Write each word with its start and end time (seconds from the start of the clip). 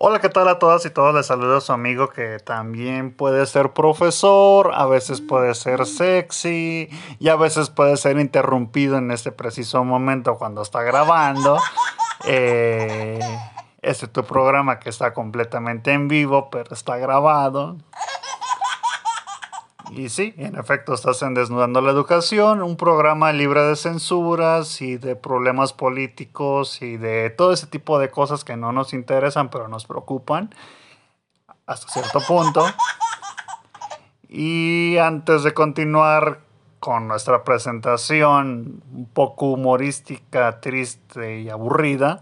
Hola, 0.00 0.20
¿qué 0.20 0.28
tal 0.28 0.46
a 0.46 0.60
todas 0.60 0.86
y 0.86 0.90
todos? 0.90 1.12
Les 1.12 1.26
saludo 1.26 1.56
a 1.56 1.60
su 1.60 1.72
amigo 1.72 2.08
que 2.08 2.38
también 2.38 3.12
puede 3.12 3.44
ser 3.46 3.72
profesor, 3.72 4.70
a 4.72 4.86
veces 4.86 5.20
puede 5.20 5.56
ser 5.56 5.86
sexy 5.86 6.88
y 7.18 7.28
a 7.28 7.34
veces 7.34 7.68
puede 7.68 7.96
ser 7.96 8.20
interrumpido 8.20 8.96
en 8.96 9.10
este 9.10 9.32
preciso 9.32 9.82
momento 9.82 10.36
cuando 10.36 10.62
está 10.62 10.82
grabando. 10.82 11.58
Eh, 12.26 13.20
este 13.80 14.06
es 14.06 14.12
tu 14.12 14.24
programa 14.24 14.80
que 14.80 14.90
está 14.90 15.14
completamente 15.14 15.92
en 15.92 16.08
vivo, 16.08 16.50
pero 16.50 16.74
está 16.74 16.96
grabado. 16.96 17.76
Y 19.90 20.10
sí, 20.10 20.34
en 20.36 20.56
efecto, 20.56 20.92
estás 20.92 21.22
en 21.22 21.34
Desnudando 21.34 21.80
la 21.80 21.90
Educación, 21.90 22.62
un 22.62 22.76
programa 22.76 23.32
libre 23.32 23.62
de 23.62 23.74
censuras 23.74 24.82
y 24.82 24.98
de 24.98 25.16
problemas 25.16 25.72
políticos 25.72 26.82
y 26.82 26.96
de 26.96 27.30
todo 27.30 27.52
ese 27.52 27.66
tipo 27.66 27.98
de 27.98 28.10
cosas 28.10 28.44
que 28.44 28.56
no 28.56 28.72
nos 28.72 28.92
interesan 28.92 29.48
pero 29.48 29.68
nos 29.68 29.86
preocupan 29.86 30.54
hasta 31.66 31.88
cierto 31.88 32.20
punto. 32.20 32.66
Y 34.28 34.98
antes 34.98 35.42
de 35.42 35.54
continuar 35.54 36.40
con 36.80 37.08
nuestra 37.08 37.44
presentación 37.44 38.82
un 38.92 39.06
poco 39.12 39.46
humorística, 39.46 40.60
triste 40.60 41.40
y 41.40 41.50
aburrida, 41.50 42.20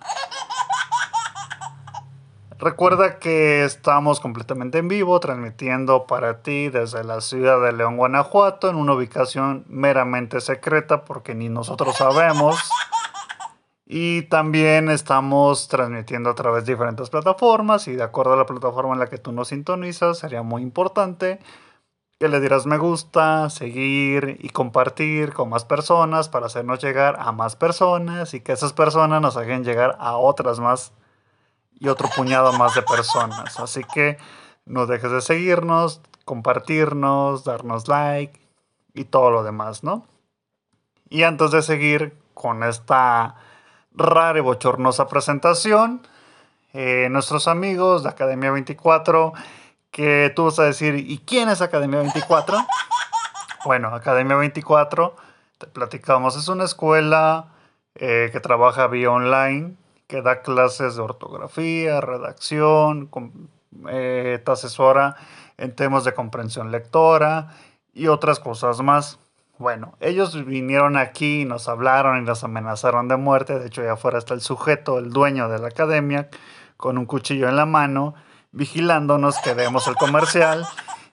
Recuerda 2.58 3.18
que 3.18 3.64
estamos 3.64 4.18
completamente 4.18 4.78
en 4.78 4.88
vivo, 4.88 5.20
transmitiendo 5.20 6.06
para 6.06 6.40
ti 6.42 6.70
desde 6.70 7.04
la 7.04 7.20
ciudad 7.20 7.60
de 7.60 7.72
León, 7.72 7.98
Guanajuato, 7.98 8.70
en 8.70 8.76
una 8.76 8.94
ubicación 8.94 9.66
meramente 9.68 10.40
secreta 10.40 11.04
porque 11.04 11.34
ni 11.34 11.50
nosotros 11.50 11.96
sabemos. 11.96 12.56
Y 13.84 14.22
también 14.22 14.90
estamos 14.90 15.68
transmitiendo 15.68 16.30
a 16.30 16.34
través 16.34 16.64
de 16.64 16.72
diferentes 16.72 17.10
plataformas 17.10 17.88
y 17.88 17.92
de 17.92 18.02
acuerdo 18.02 18.32
a 18.32 18.36
la 18.36 18.46
plataforma 18.46 18.94
en 18.94 19.00
la 19.00 19.06
que 19.06 19.18
tú 19.18 19.32
nos 19.32 19.48
sintonizas, 19.48 20.18
sería 20.18 20.42
muy 20.42 20.62
importante 20.62 21.38
que 22.18 22.28
le 22.28 22.40
dieras 22.40 22.64
me 22.64 22.78
gusta, 22.78 23.50
seguir 23.50 24.38
y 24.40 24.48
compartir 24.48 25.34
con 25.34 25.50
más 25.50 25.66
personas 25.66 26.30
para 26.30 26.46
hacernos 26.46 26.82
llegar 26.82 27.16
a 27.20 27.30
más 27.32 27.54
personas 27.54 28.32
y 28.32 28.40
que 28.40 28.52
esas 28.52 28.72
personas 28.72 29.20
nos 29.20 29.36
hagan 29.36 29.62
llegar 29.62 29.96
a 30.00 30.16
otras 30.16 30.58
más 30.58 30.94
y 31.78 31.88
otro 31.88 32.08
puñado 32.14 32.52
más 32.52 32.74
de 32.74 32.82
personas. 32.82 33.58
Así 33.60 33.84
que 33.84 34.18
no 34.64 34.86
dejes 34.86 35.10
de 35.10 35.20
seguirnos, 35.20 36.00
compartirnos, 36.24 37.44
darnos 37.44 37.88
like 37.88 38.40
y 38.94 39.04
todo 39.04 39.30
lo 39.30 39.42
demás, 39.42 39.84
¿no? 39.84 40.06
Y 41.08 41.22
antes 41.22 41.50
de 41.50 41.62
seguir 41.62 42.16
con 42.34 42.62
esta 42.64 43.36
rara 43.92 44.38
y 44.38 44.42
bochornosa 44.42 45.06
presentación, 45.06 46.06
eh, 46.72 47.08
nuestros 47.10 47.48
amigos 47.48 48.02
de 48.02 48.08
Academia 48.08 48.50
24, 48.50 49.32
que 49.90 50.32
tú 50.34 50.46
vas 50.46 50.58
a 50.58 50.64
decir, 50.64 50.96
¿y 50.96 51.18
quién 51.18 51.48
es 51.48 51.62
Academia 51.62 52.00
24? 52.00 52.58
Bueno, 53.64 53.88
Academia 53.94 54.36
24, 54.36 55.16
te 55.58 55.66
platicamos, 55.68 56.36
es 56.36 56.48
una 56.48 56.64
escuela 56.64 57.46
eh, 57.94 58.28
que 58.32 58.40
trabaja 58.40 58.86
vía 58.88 59.10
online 59.10 59.76
que 60.06 60.22
da 60.22 60.42
clases 60.42 60.96
de 60.96 61.02
ortografía, 61.02 62.00
redacción, 62.00 63.10
eh, 63.88 64.40
te 64.44 64.50
asesora 64.50 65.16
en 65.56 65.74
temas 65.74 66.04
de 66.04 66.14
comprensión 66.14 66.70
lectora 66.70 67.54
y 67.92 68.06
otras 68.08 68.40
cosas 68.40 68.80
más. 68.80 69.18
Bueno, 69.58 69.94
ellos 70.00 70.44
vinieron 70.44 70.96
aquí, 70.96 71.44
nos 71.44 71.66
hablaron 71.68 72.18
y 72.18 72.22
nos 72.22 72.44
amenazaron 72.44 73.08
de 73.08 73.16
muerte. 73.16 73.58
De 73.58 73.66
hecho, 73.66 73.80
allá 73.80 73.94
afuera 73.94 74.18
está 74.18 74.34
el 74.34 74.42
sujeto, 74.42 74.98
el 74.98 75.10
dueño 75.10 75.48
de 75.48 75.58
la 75.58 75.68
academia, 75.68 76.28
con 76.76 76.98
un 76.98 77.06
cuchillo 77.06 77.48
en 77.48 77.56
la 77.56 77.64
mano, 77.64 78.14
vigilándonos 78.52 79.38
que 79.38 79.54
demos 79.54 79.88
el 79.88 79.94
comercial. 79.94 80.66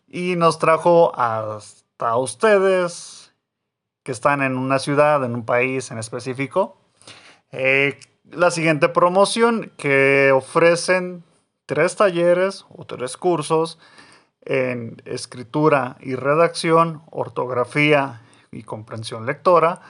Y 0.08 0.36
nos 0.36 0.60
trajo 0.60 1.18
hasta 1.18 2.18
ustedes, 2.18 3.34
que 4.04 4.12
están 4.12 4.42
en 4.44 4.58
una 4.58 4.78
ciudad, 4.78 5.24
en 5.24 5.34
un 5.34 5.46
país 5.46 5.90
en 5.92 5.98
específico, 5.98 6.78
eh, 7.52 7.98
la 8.32 8.52
siguiente 8.52 8.90
promoción 8.90 9.72
que 9.78 10.32
ofrecen 10.34 11.24
tres 11.66 11.96
talleres 11.96 12.66
o 12.76 12.86
tres 12.86 13.18
cursos 13.18 13.80
en 14.42 15.02
escritura 15.06 15.98
y 16.02 16.16
redacción, 16.16 17.02
ortografía 17.12 18.22
y 18.52 18.64
comprensión 18.64 19.26
lectora 19.26 19.82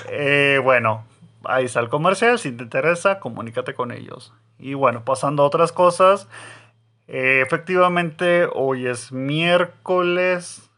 Eh, 0.09 0.59
bueno, 0.64 1.06
ahí 1.44 1.66
está 1.66 1.82
el 1.82 1.90
comercial. 1.90 2.40
Si 2.40 2.52
te 2.52 2.64
interesa, 2.64 3.20
comunícate 3.20 3.74
con 3.74 3.92
ellos. 3.92 4.34
Y 4.58 4.74
bueno, 4.74 5.04
pasando 5.04 5.44
a 5.44 5.48
otras 5.48 5.72
cosas. 5.72 6.28
Eh, 7.08 7.44
efectivamente, 7.46 8.48
hoy 8.54 8.88
es 8.88 9.12
miércoles 9.12 10.70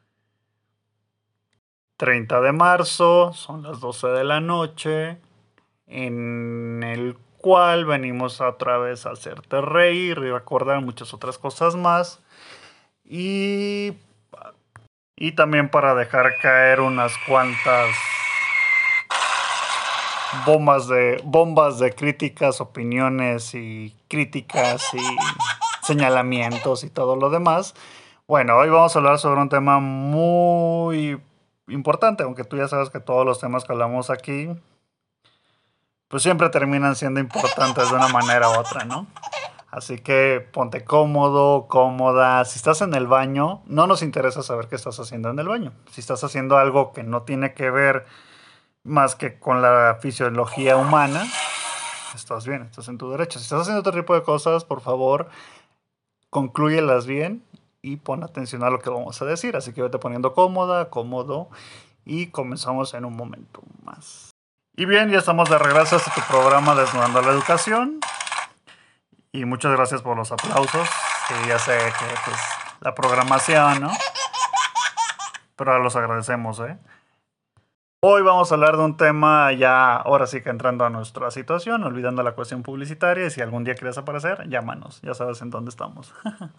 30 1.97 2.41
de 2.41 2.51
marzo. 2.51 3.33
Son 3.33 3.61
las 3.61 3.79
12 3.79 4.07
de 4.07 4.23
la 4.23 4.39
noche. 4.39 5.19
En 5.91 6.83
el 6.83 7.17
cual 7.37 7.85
venimos 7.85 8.39
otra 8.39 8.77
vez 8.77 9.05
a 9.05 9.11
hacerte 9.11 9.61
reír 9.61 10.17
y 10.19 10.31
recordar 10.31 10.81
muchas 10.81 11.13
otras 11.13 11.37
cosas 11.37 11.75
más. 11.75 12.21
Y, 13.03 13.93
y 15.17 15.33
también 15.33 15.69
para 15.69 15.93
dejar 15.93 16.37
caer 16.41 16.79
unas 16.79 17.13
cuantas 17.27 17.89
bombas 20.45 20.87
de, 20.87 21.21
bombas 21.25 21.79
de 21.79 21.93
críticas, 21.93 22.61
opiniones 22.61 23.53
y 23.53 23.95
críticas 24.07 24.93
y 24.93 25.85
señalamientos 25.85 26.83
y 26.83 26.89
todo 26.89 27.15
lo 27.15 27.29
demás. 27.29 27.75
Bueno, 28.27 28.55
hoy 28.55 28.69
vamos 28.69 28.95
a 28.95 28.99
hablar 28.99 29.19
sobre 29.19 29.41
un 29.41 29.49
tema 29.49 29.79
muy 29.79 31.19
importante, 31.67 32.23
aunque 32.23 32.43
tú 32.43 32.57
ya 32.57 32.67
sabes 32.67 32.89
que 32.89 32.99
todos 32.99 33.25
los 33.25 33.39
temas 33.39 33.65
que 33.65 33.73
hablamos 33.73 34.09
aquí, 34.09 34.49
pues 36.11 36.23
siempre 36.23 36.49
terminan 36.49 36.95
siendo 36.97 37.21
importantes 37.21 37.89
de 37.89 37.95
una 37.95 38.09
manera 38.09 38.49
u 38.49 38.59
otra, 38.59 38.83
¿no? 38.83 39.07
Así 39.71 39.99
que 39.99 40.45
ponte 40.51 40.83
cómodo, 40.83 41.67
cómoda. 41.69 42.43
Si 42.43 42.57
estás 42.57 42.81
en 42.81 42.93
el 42.93 43.07
baño, 43.07 43.61
no 43.65 43.87
nos 43.87 44.01
interesa 44.01 44.43
saber 44.43 44.67
qué 44.67 44.75
estás 44.75 44.99
haciendo 44.99 45.29
en 45.29 45.39
el 45.39 45.47
baño. 45.47 45.71
Si 45.89 46.01
estás 46.01 46.21
haciendo 46.25 46.57
algo 46.57 46.91
que 46.91 47.03
no 47.03 47.21
tiene 47.21 47.53
que 47.53 47.71
ver 47.71 48.05
más 48.83 49.15
que 49.15 49.39
con 49.39 49.61
la 49.61 49.99
fisiología 50.01 50.75
humana, 50.75 51.23
estás 52.13 52.45
bien, 52.45 52.63
estás 52.63 52.89
en 52.89 52.97
tu 52.97 53.09
derecho. 53.09 53.39
Si 53.39 53.43
estás 53.43 53.61
haciendo 53.61 53.79
otro 53.79 53.93
tipo 53.93 54.13
de 54.13 54.23
cosas, 54.23 54.65
por 54.65 54.81
favor, 54.81 55.29
concluyelas 56.29 57.05
bien 57.05 57.41
y 57.81 57.95
pon 57.95 58.25
atención 58.25 58.65
a 58.65 58.69
lo 58.69 58.79
que 58.79 58.89
vamos 58.89 59.21
a 59.21 59.25
decir. 59.25 59.55
Así 59.55 59.71
que 59.71 59.81
vete 59.81 59.97
poniendo 59.97 60.33
cómoda, 60.33 60.89
cómodo 60.89 61.47
y 62.03 62.27
comenzamos 62.27 62.93
en 62.93 63.05
un 63.05 63.15
momento 63.15 63.61
más. 63.85 64.30
Y 64.75 64.85
bien, 64.85 65.09
ya 65.09 65.19
estamos 65.19 65.49
de 65.49 65.57
regreso 65.57 65.97
a 65.97 65.99
tu 65.99 66.21
programa 66.21 66.75
Desnudando 66.75 67.21
la 67.21 67.31
Educación. 67.31 67.99
Y 69.33 69.43
muchas 69.43 69.73
gracias 69.73 70.01
por 70.01 70.15
los 70.15 70.31
aplausos. 70.31 70.87
Sí, 71.27 71.33
ya 71.47 71.59
sé 71.59 71.77
que 71.77 72.05
pues 72.25 72.37
la 72.79 72.95
programación, 72.95 73.81
¿no? 73.81 73.91
Pero 75.57 75.79
los 75.79 75.95
agradecemos, 75.95 76.59
¿eh? 76.61 76.77
Hoy 78.03 78.23
vamos 78.23 78.51
a 78.51 78.55
hablar 78.55 78.77
de 78.77 78.83
un 78.83 78.97
tema 78.97 79.51
ya, 79.51 79.95
ahora 79.95 80.25
sí 80.25 80.41
que 80.41 80.49
entrando 80.49 80.83
a 80.83 80.89
nuestra 80.89 81.29
situación, 81.29 81.83
olvidando 81.83 82.23
la 82.23 82.31
cuestión 82.31 82.63
publicitaria. 82.63 83.27
Y 83.27 83.29
si 83.29 83.41
algún 83.41 83.63
día 83.63 83.75
quieres 83.75 83.95
aparecer, 83.99 84.49
llámanos, 84.49 84.99
ya 85.03 85.13
sabes 85.13 85.39
en 85.43 85.51
dónde 85.51 85.69
estamos. 85.69 86.11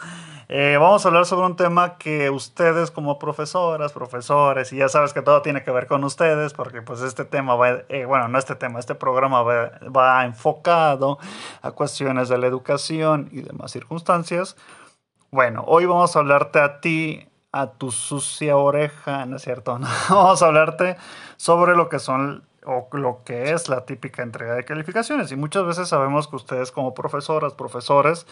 Eh, 0.48 0.76
vamos 0.78 1.04
a 1.04 1.08
hablar 1.08 1.24
sobre 1.24 1.46
un 1.46 1.56
tema 1.56 1.96
que 1.96 2.28
ustedes 2.28 2.90
como 2.90 3.18
profesoras, 3.18 3.92
profesores, 3.92 4.70
y 4.72 4.76
ya 4.76 4.88
sabes 4.88 5.14
que 5.14 5.22
todo 5.22 5.40
tiene 5.40 5.62
que 5.64 5.70
ver 5.70 5.86
con 5.86 6.04
ustedes, 6.04 6.52
porque 6.52 6.82
pues 6.82 7.00
este 7.00 7.24
tema 7.24 7.54
va, 7.54 7.70
eh, 7.88 8.04
bueno, 8.04 8.28
no 8.28 8.38
este 8.38 8.54
tema, 8.54 8.78
este 8.78 8.94
programa 8.94 9.42
va, 9.42 9.70
va 9.96 10.26
enfocado 10.26 11.18
a 11.62 11.70
cuestiones 11.70 12.28
de 12.28 12.36
la 12.36 12.48
educación 12.48 13.30
y 13.32 13.40
demás 13.40 13.72
circunstancias. 13.72 14.56
Bueno, 15.30 15.64
hoy 15.66 15.86
vamos 15.86 16.14
a 16.14 16.18
hablarte 16.18 16.60
a 16.60 16.80
ti 16.80 17.31
a 17.52 17.72
tu 17.72 17.92
sucia 17.92 18.56
oreja, 18.56 19.26
¿no 19.26 19.36
es 19.36 19.42
cierto? 19.42 19.78
Vamos 20.08 20.42
a 20.42 20.46
hablarte 20.46 20.96
sobre 21.36 21.76
lo 21.76 21.88
que 21.88 21.98
son 21.98 22.44
o 22.64 22.88
lo 22.92 23.22
que 23.24 23.52
es 23.52 23.68
la 23.68 23.84
típica 23.84 24.22
entrega 24.22 24.54
de 24.54 24.64
calificaciones. 24.64 25.30
Y 25.32 25.36
muchas 25.36 25.66
veces 25.66 25.88
sabemos 25.88 26.28
que 26.28 26.36
ustedes 26.36 26.72
como 26.72 26.94
profesoras, 26.94 27.54
profesores, 27.54 28.26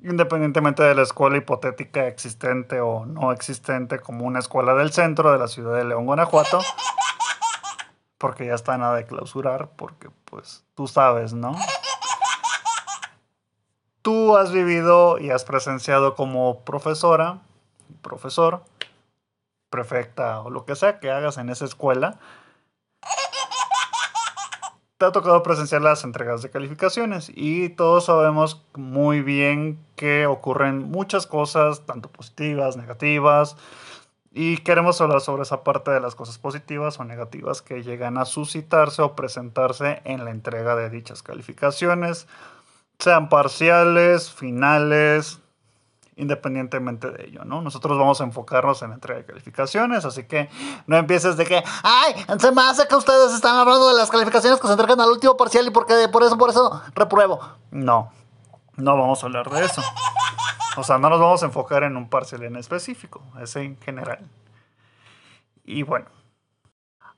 independientemente 0.00 0.82
de 0.82 0.94
la 0.94 1.02
escuela 1.02 1.36
hipotética 1.36 2.06
existente 2.06 2.80
o 2.80 3.06
no 3.06 3.32
existente, 3.32 4.00
como 4.00 4.26
una 4.26 4.40
escuela 4.40 4.74
del 4.74 4.92
centro 4.92 5.32
de 5.32 5.38
la 5.38 5.48
ciudad 5.48 5.76
de 5.76 5.84
León, 5.84 6.04
Guanajuato, 6.04 6.60
porque 8.18 8.46
ya 8.46 8.54
está 8.54 8.76
nada 8.76 8.96
de 8.96 9.06
clausurar, 9.06 9.70
porque 9.76 10.08
pues 10.24 10.64
tú 10.74 10.86
sabes, 10.86 11.32
¿no? 11.32 11.54
Tú 14.02 14.36
has 14.36 14.50
vivido 14.50 15.18
y 15.18 15.30
has 15.30 15.44
presenciado 15.44 16.14
como 16.14 16.64
profesora 16.64 17.40
profesor, 18.02 18.64
prefecta 19.70 20.40
o 20.40 20.50
lo 20.50 20.64
que 20.64 20.76
sea 20.76 21.00
que 21.00 21.10
hagas 21.10 21.38
en 21.38 21.48
esa 21.48 21.64
escuela, 21.64 22.18
te 25.00 25.06
ha 25.06 25.12
tocado 25.12 25.42
presenciar 25.42 25.80
las 25.80 26.04
entregas 26.04 26.42
de 26.42 26.50
calificaciones 26.50 27.32
y 27.34 27.70
todos 27.70 28.04
sabemos 28.04 28.62
muy 28.74 29.22
bien 29.22 29.78
que 29.96 30.26
ocurren 30.26 30.90
muchas 30.90 31.26
cosas, 31.26 31.86
tanto 31.86 32.10
positivas, 32.10 32.76
negativas, 32.76 33.56
y 34.30 34.58
queremos 34.58 35.00
hablar 35.00 35.22
sobre 35.22 35.42
esa 35.42 35.64
parte 35.64 35.90
de 35.90 36.00
las 36.00 36.14
cosas 36.14 36.38
positivas 36.38 37.00
o 37.00 37.04
negativas 37.04 37.62
que 37.62 37.82
llegan 37.82 38.18
a 38.18 38.26
suscitarse 38.26 39.00
o 39.00 39.16
presentarse 39.16 40.02
en 40.04 40.24
la 40.24 40.32
entrega 40.32 40.76
de 40.76 40.90
dichas 40.90 41.22
calificaciones, 41.22 42.28
sean 42.98 43.30
parciales, 43.30 44.30
finales, 44.30 45.40
independientemente 46.20 47.10
de 47.10 47.26
ello, 47.26 47.44
¿no? 47.44 47.62
Nosotros 47.62 47.98
vamos 47.98 48.20
a 48.20 48.24
enfocarnos 48.24 48.82
en 48.82 48.90
la 48.90 48.94
entrega 48.94 49.20
de 49.20 49.26
calificaciones, 49.26 50.04
así 50.04 50.24
que 50.24 50.48
no 50.86 50.96
empieces 50.96 51.36
de 51.36 51.46
que, 51.46 51.62
ay, 51.82 52.14
se 52.38 52.52
me 52.52 52.62
hace 52.62 52.86
que 52.86 52.94
ustedes 52.94 53.32
están 53.32 53.56
hablando 53.56 53.88
de 53.88 53.94
las 53.94 54.10
calificaciones 54.10 54.60
que 54.60 54.66
se 54.66 54.72
entregan 54.74 55.00
al 55.00 55.10
último 55.10 55.36
parcial 55.36 55.66
y 55.66 55.70
porque 55.70 56.08
por 56.12 56.22
eso, 56.22 56.36
por 56.36 56.50
eso 56.50 56.82
repruebo. 56.94 57.40
No, 57.70 58.12
no 58.76 58.96
vamos 58.96 59.22
a 59.22 59.26
hablar 59.26 59.50
de 59.50 59.64
eso. 59.64 59.82
O 60.76 60.84
sea, 60.84 60.98
no 60.98 61.10
nos 61.10 61.20
vamos 61.20 61.42
a 61.42 61.46
enfocar 61.46 61.82
en 61.82 61.96
un 61.96 62.08
parcial 62.08 62.42
en 62.44 62.56
específico, 62.56 63.22
es 63.42 63.56
en 63.56 63.76
general. 63.80 64.20
Y 65.64 65.82
bueno, 65.82 66.06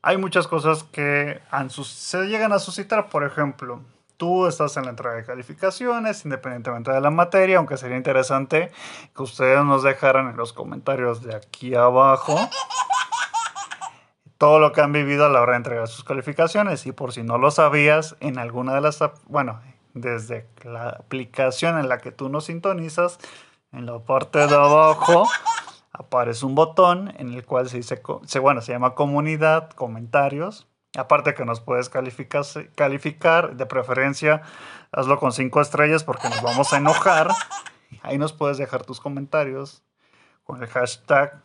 hay 0.00 0.16
muchas 0.16 0.46
cosas 0.46 0.84
que 0.84 1.40
se 1.82 2.24
llegan 2.26 2.52
a 2.52 2.58
suscitar, 2.58 3.08
por 3.08 3.24
ejemplo, 3.24 3.80
tú 4.22 4.46
estás 4.46 4.76
en 4.76 4.84
la 4.84 4.90
entrega 4.90 5.16
de 5.16 5.24
calificaciones, 5.24 6.24
independientemente 6.24 6.92
de 6.92 7.00
la 7.00 7.10
materia, 7.10 7.58
aunque 7.58 7.76
sería 7.76 7.96
interesante 7.96 8.70
que 9.16 9.22
ustedes 9.24 9.64
nos 9.64 9.82
dejaran 9.82 10.28
en 10.28 10.36
los 10.36 10.52
comentarios 10.52 11.24
de 11.24 11.34
aquí 11.34 11.74
abajo 11.74 12.38
todo 14.38 14.60
lo 14.60 14.70
que 14.70 14.80
han 14.80 14.92
vivido 14.92 15.26
a 15.26 15.28
la 15.28 15.40
hora 15.40 15.54
de 15.54 15.56
entregar 15.56 15.88
sus 15.88 16.04
calificaciones. 16.04 16.86
Y 16.86 16.92
por 16.92 17.12
si 17.12 17.24
no 17.24 17.36
lo 17.36 17.50
sabías, 17.50 18.14
en 18.20 18.38
alguna 18.38 18.76
de 18.76 18.82
las, 18.82 19.00
bueno, 19.26 19.60
desde 19.92 20.46
la 20.62 20.90
aplicación 20.90 21.76
en 21.76 21.88
la 21.88 21.98
que 21.98 22.12
tú 22.12 22.28
nos 22.28 22.44
sintonizas, 22.44 23.18
en 23.72 23.86
la 23.86 23.98
parte 23.98 24.38
de 24.46 24.54
abajo 24.54 25.28
aparece 25.90 26.46
un 26.46 26.54
botón 26.54 27.12
en 27.18 27.32
el 27.32 27.44
cual 27.44 27.68
se 27.68 27.78
dice, 27.78 28.00
bueno, 28.40 28.60
se 28.60 28.70
llama 28.70 28.94
comunidad, 28.94 29.70
comentarios 29.70 30.68
Aparte 30.96 31.34
que 31.34 31.44
nos 31.44 31.60
puedes 31.60 31.88
calificar, 31.88 32.44
calificar, 32.74 33.56
de 33.56 33.66
preferencia 33.66 34.42
hazlo 34.92 35.18
con 35.18 35.32
cinco 35.32 35.60
estrellas 35.60 36.04
porque 36.04 36.28
nos 36.28 36.42
vamos 36.42 36.72
a 36.72 36.76
enojar. 36.76 37.28
Ahí 38.02 38.18
nos 38.18 38.32
puedes 38.32 38.58
dejar 38.58 38.84
tus 38.84 39.00
comentarios 39.00 39.82
con 40.44 40.62
el 40.62 40.68
hashtag 40.68 41.42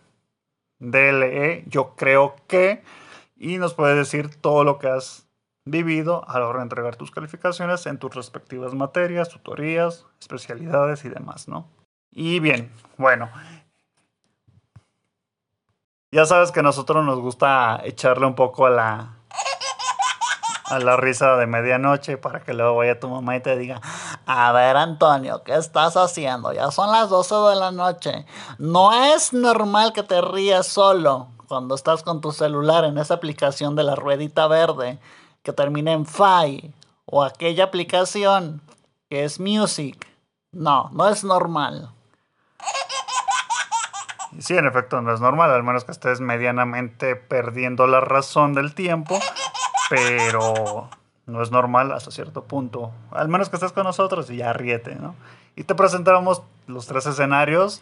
DLE, 0.80 1.64
yo 1.68 1.96
creo 1.96 2.36
que, 2.48 2.84
y 3.36 3.58
nos 3.58 3.74
puedes 3.74 3.96
decir 3.96 4.36
todo 4.36 4.64
lo 4.64 4.80
que 4.80 4.88
has 4.88 5.28
vivido 5.66 6.28
a 6.30 6.40
la 6.40 6.48
hora 6.48 6.60
de 6.60 6.64
entregar 6.64 6.96
tus 6.96 7.12
calificaciones 7.12 7.86
en 7.86 7.98
tus 7.98 8.14
respectivas 8.16 8.74
materias, 8.74 9.30
tutorías, 9.30 10.06
especialidades 10.20 11.04
y 11.06 11.10
demás, 11.10 11.48
¿no? 11.48 11.68
Y 12.12 12.40
bien, 12.40 12.72
bueno, 12.98 13.30
ya 16.12 16.26
sabes 16.26 16.52
que 16.52 16.62
a 16.62 16.64
nosotros 16.64 17.06
nos 17.06 17.20
gusta 17.20 17.82
echarle 17.84 18.26
un 18.26 18.36
poco 18.36 18.66
a 18.66 18.70
la, 18.70 19.17
a 20.68 20.80
la 20.80 20.98
risa 20.98 21.38
de 21.38 21.48
medianoche 21.48 22.18
para 22.18 22.42
que 22.42 22.54
luego 22.54 22.75
vaya 22.75 23.00
tu 23.00 23.08
mamá 23.10 23.36
y 23.36 23.40
te 23.42 23.58
diga, 23.58 23.81
a 24.25 24.52
ver 24.52 24.75
Antonio, 24.75 25.44
¿qué 25.44 25.56
estás 25.56 25.96
haciendo? 25.96 26.52
Ya 26.54 26.72
son 26.72 26.92
las 26.92 27.10
12 27.10 27.36
de 27.36 27.56
la 27.56 27.72
noche. 27.72 28.25
No 28.58 28.92
es 28.92 29.34
normal 29.34 29.94
que 29.94 30.04
te 30.04 30.22
rías 30.22 30.68
solo 30.68 31.28
cuando 31.48 31.75
estás 31.75 32.04
con 32.04 32.22
tu 32.22 32.31
celular 32.31 32.84
en 32.84 32.98
esa 32.98 33.16
aplicación 33.16 33.75
de 33.75 33.84
la 33.84 33.96
ruedita 33.96 34.48
verde 34.48 35.00
que 35.44 35.54
termina 35.54 35.94
en 35.94 36.06
FI 36.06 36.74
o 37.06 37.24
aquella 37.24 37.66
aplicación 37.66 38.62
que 39.10 39.24
es 39.24 39.40
Music. 39.40 40.06
No, 40.52 40.90
no 40.92 41.08
es 41.08 41.24
normal. 41.24 41.92
Sí, 44.40 44.56
en 44.56 44.68
efecto, 44.68 45.02
no 45.02 45.14
es 45.14 45.19
normal, 45.19 45.52
al 45.52 45.64
menos 45.64 45.84
que 45.84 45.92
estés 45.92 46.19
medianamente 46.19 47.16
perdiendo 47.16 47.88
la 47.88 48.02
razón 48.02 48.54
del 48.54 48.75
tiempo 48.75 49.18
pero 49.89 50.89
no 51.25 51.42
es 51.42 51.51
normal 51.51 51.92
hasta 51.92 52.12
cierto 52.12 52.44
punto. 52.44 52.92
Al 53.12 53.28
menos 53.28 53.50
que 53.50 53.57
estés 53.57 53.74
con 53.74 53.84
nosotros 53.84 54.30
y 54.30 54.38
ya 54.38 54.54
ríete, 54.54 54.95
¿no? 54.95 55.16
Y 55.56 55.63
te 55.63 55.75
presentamos 55.75 56.42
los 56.68 56.88
tres 56.88 57.06
escenarios 57.06 57.81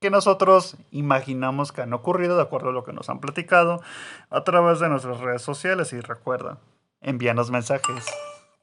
que 0.00 0.10
nosotros 0.10 0.76
imaginamos 0.92 1.72
que 1.72 1.82
han 1.82 1.92
ocurrido 1.92 2.36
de 2.36 2.42
acuerdo 2.42 2.68
a 2.68 2.72
lo 2.72 2.84
que 2.84 2.92
nos 2.92 3.08
han 3.10 3.20
platicado 3.20 3.82
a 4.30 4.44
través 4.44 4.78
de 4.78 4.88
nuestras 4.88 5.18
redes 5.20 5.42
sociales. 5.42 5.92
Y 5.92 6.00
recuerda, 6.00 6.58
envíanos 7.00 7.50
mensajes 7.50 8.06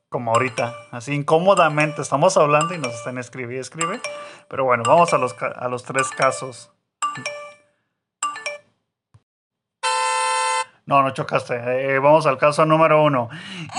como 0.09 0.31
ahorita, 0.31 0.73
así 0.91 1.13
incómodamente 1.13 2.01
estamos 2.01 2.37
hablando 2.37 2.73
y 2.73 2.77
nos 2.77 2.93
están 2.93 3.17
escribiendo 3.17 3.57
y 3.57 3.59
escribe. 3.59 4.01
Pero 4.47 4.63
bueno, 4.63 4.83
vamos 4.85 5.13
a 5.13 5.17
los, 5.17 5.35
a 5.41 5.67
los 5.67 5.83
tres 5.83 6.09
casos 6.09 6.71
No, 10.85 11.01
no 11.01 11.09
chocaste. 11.11 11.55
Eh, 11.55 11.99
vamos 11.99 12.27
al 12.27 12.37
caso 12.37 12.65
número 12.65 13.03
uno. 13.03 13.29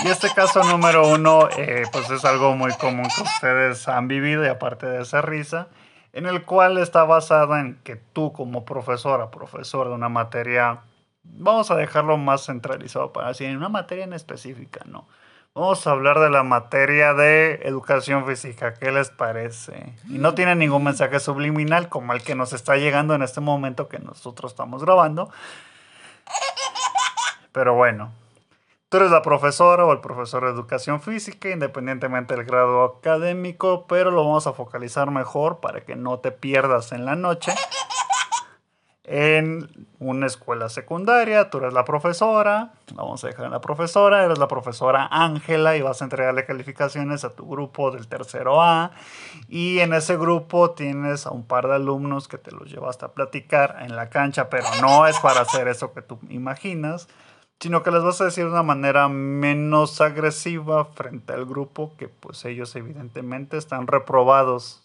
Y 0.03 0.07
este 0.09 0.29
caso 0.33 0.61
número 0.63 1.07
uno, 1.07 1.47
eh, 1.55 1.83
pues 1.91 2.09
es 2.09 2.25
algo 2.25 2.55
muy 2.55 2.73
común 2.73 3.07
que 3.15 3.21
ustedes 3.21 3.87
han 3.87 4.09
vivido 4.09 4.43
y 4.43 4.49
aparte 4.49 4.87
de 4.87 5.01
esa 5.01 5.21
risa, 5.21 5.69
en 6.11 6.25
el 6.25 6.43
cual 6.43 6.77
está 6.77 7.05
basado 7.05 7.55
en 7.57 7.75
que 7.83 7.95
tú 7.95 8.33
como 8.33 8.65
profesora, 8.65 9.31
profesor 9.31 9.87
de 9.87 9.93
una 9.93 10.09
materia, 10.09 10.81
vamos 11.23 11.71
a 11.71 11.75
dejarlo 11.75 12.17
más 12.17 12.45
centralizado 12.45 13.13
para 13.13 13.29
decir, 13.29 13.47
en 13.47 13.57
una 13.57 13.69
materia 13.69 14.03
en 14.03 14.13
específica, 14.13 14.81
¿no? 14.85 15.07
Vamos 15.53 15.87
a 15.87 15.91
hablar 15.91 16.19
de 16.19 16.29
la 16.29 16.43
materia 16.43 17.15
de 17.15 17.61
educación 17.63 18.27
física. 18.27 18.75
¿Qué 18.75 18.91
les 18.91 19.09
parece? 19.09 19.95
Y 20.07 20.19
no 20.19 20.35
tiene 20.35 20.55
ningún 20.55 20.83
mensaje 20.83 21.19
subliminal 21.19 21.89
como 21.89 22.13
el 22.13 22.21
que 22.21 22.35
nos 22.35 22.53
está 22.53 22.75
llegando 22.75 23.15
en 23.15 23.23
este 23.23 23.41
momento 23.41 23.87
que 23.87 23.97
nosotros 23.97 24.51
estamos 24.51 24.83
grabando. 24.83 25.31
Pero 27.57 27.73
bueno, 27.73 28.11
tú 28.87 28.97
eres 28.97 29.09
la 29.09 29.23
profesora 29.23 29.83
o 29.83 29.91
el 29.91 29.99
profesor 29.99 30.45
de 30.45 30.51
educación 30.51 31.01
física, 31.01 31.49
independientemente 31.49 32.35
del 32.35 32.45
grado 32.45 32.83
académico, 32.83 33.87
pero 33.87 34.11
lo 34.11 34.23
vamos 34.23 34.45
a 34.45 34.53
focalizar 34.53 35.09
mejor 35.09 35.59
para 35.59 35.81
que 35.81 35.95
no 35.95 36.19
te 36.19 36.31
pierdas 36.31 36.91
en 36.91 37.03
la 37.03 37.15
noche. 37.15 37.55
En 39.05 39.87
una 39.99 40.27
escuela 40.27 40.69
secundaria, 40.69 41.49
tú 41.49 41.57
eres 41.57 41.73
la 41.73 41.83
profesora, 41.83 42.73
vamos 42.93 43.23
a 43.23 43.27
dejar 43.27 43.45
en 43.45 43.51
la 43.51 43.61
profesora, 43.61 44.23
eres 44.23 44.37
la 44.37 44.49
profesora 44.49 45.07
Ángela 45.09 45.77
y 45.77 45.81
vas 45.81 46.01
a 46.01 46.03
entregarle 46.03 46.45
calificaciones 46.45 47.23
a 47.23 47.33
tu 47.33 47.47
grupo 47.47 47.89
del 47.89 48.07
tercero 48.07 48.61
A. 48.61 48.91
Y 49.47 49.79
en 49.79 49.93
ese 49.93 50.15
grupo 50.17 50.71
tienes 50.71 51.25
a 51.25 51.31
un 51.31 51.45
par 51.45 51.67
de 51.67 51.75
alumnos 51.75 52.27
que 52.27 52.37
te 52.37 52.51
los 52.51 52.69
llevaste 52.69 53.05
a 53.05 53.13
platicar 53.13 53.77
en 53.79 53.95
la 53.95 54.09
cancha, 54.09 54.49
pero 54.49 54.67
no 54.79 55.07
es 55.07 55.17
para 55.19 55.39
hacer 55.39 55.69
eso 55.69 55.93
que 55.93 56.03
tú 56.03 56.19
imaginas 56.29 57.07
sino 57.59 57.83
que 57.83 57.91
les 57.91 58.03
vas 58.03 58.21
a 58.21 58.25
decir 58.25 58.45
de 58.45 58.51
una 58.51 58.63
manera 58.63 59.07
menos 59.09 59.99
agresiva 60.01 60.85
frente 60.85 61.33
al 61.33 61.45
grupo 61.45 61.93
que 61.97 62.07
pues 62.07 62.45
ellos 62.45 62.75
evidentemente 62.75 63.57
están 63.57 63.87
reprobados 63.87 64.83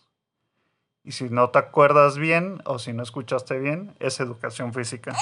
Y 1.05 1.13
si 1.13 1.25
no 1.25 1.51
te 1.51 1.59
acuerdas 1.59 2.17
bien 2.17 2.63
o 2.65 2.79
si 2.79 2.93
no 2.93 3.03
escuchaste 3.03 3.59
bien, 3.59 3.95
es 3.99 4.21
educación 4.21 4.73
física. 4.73 5.13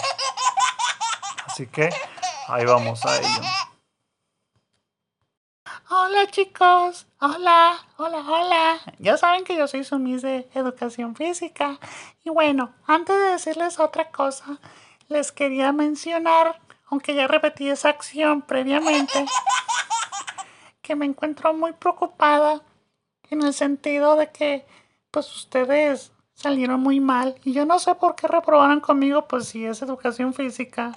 Así 1.46 1.66
que 1.66 1.90
ahí 2.48 2.66
vamos 2.66 3.04
a 3.06 3.16
ello. 3.18 3.42
Hola 5.88 6.26
chicos, 6.30 7.06
hola, 7.20 7.78
hola, 7.96 8.18
hola. 8.18 8.80
Ya 8.98 9.16
saben 9.16 9.42
que 9.44 9.56
yo 9.56 9.66
soy 9.66 9.82
su 9.84 9.98
Miss 9.98 10.22
de 10.22 10.48
Educación 10.54 11.16
Física. 11.16 11.78
Y 12.24 12.30
bueno, 12.30 12.72
antes 12.86 13.16
de 13.16 13.24
decirles 13.32 13.80
otra 13.80 14.10
cosa, 14.10 14.58
les 15.08 15.32
quería 15.32 15.72
mencionar, 15.72 16.60
aunque 16.90 17.14
ya 17.14 17.26
repetí 17.26 17.68
esa 17.68 17.88
acción 17.88 18.42
previamente, 18.42 19.24
que 20.82 20.96
me 20.96 21.06
encuentro 21.06 21.54
muy 21.54 21.72
preocupada 21.72 22.62
en 23.30 23.42
el 23.42 23.54
sentido 23.54 24.16
de 24.16 24.30
que 24.30 24.66
pues 25.10 25.34
ustedes 25.34 26.12
salieron 26.34 26.80
muy 26.80 27.00
mal 27.00 27.36
y 27.44 27.52
yo 27.52 27.64
no 27.64 27.78
sé 27.78 27.94
por 27.94 28.16
qué 28.16 28.26
reprobaron 28.26 28.80
conmigo 28.80 29.28
pues 29.28 29.48
si 29.48 29.64
es 29.64 29.82
educación 29.82 30.34
física. 30.34 30.92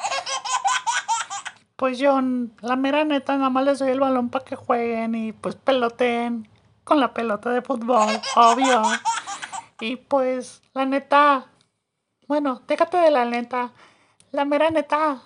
Pues 1.76 2.00
yo, 2.00 2.20
la 2.62 2.76
mera 2.76 3.04
neta, 3.04 3.36
nada 3.36 3.50
más 3.50 3.66
les 3.66 3.80
doy 3.80 3.90
el 3.90 4.00
balón 4.00 4.30
para 4.30 4.46
que 4.46 4.56
jueguen 4.56 5.16
y 5.16 5.34
pues 5.34 5.56
peloteen 5.56 6.48
con 6.84 7.00
la 7.00 7.14
pelota 7.14 7.50
de 7.50 7.62
fútbol, 7.62 8.22
obvio. 8.36 8.82
Y 9.80 9.98
pues, 9.98 10.62
la 10.74 10.86
neta, 10.86 11.48
bueno, 12.28 12.62
déjate 12.68 12.98
de 12.98 13.12
la 13.12 13.26
neta, 13.26 13.74
la 14.32 14.46
mera 14.46 14.70
neta, 14.70 15.24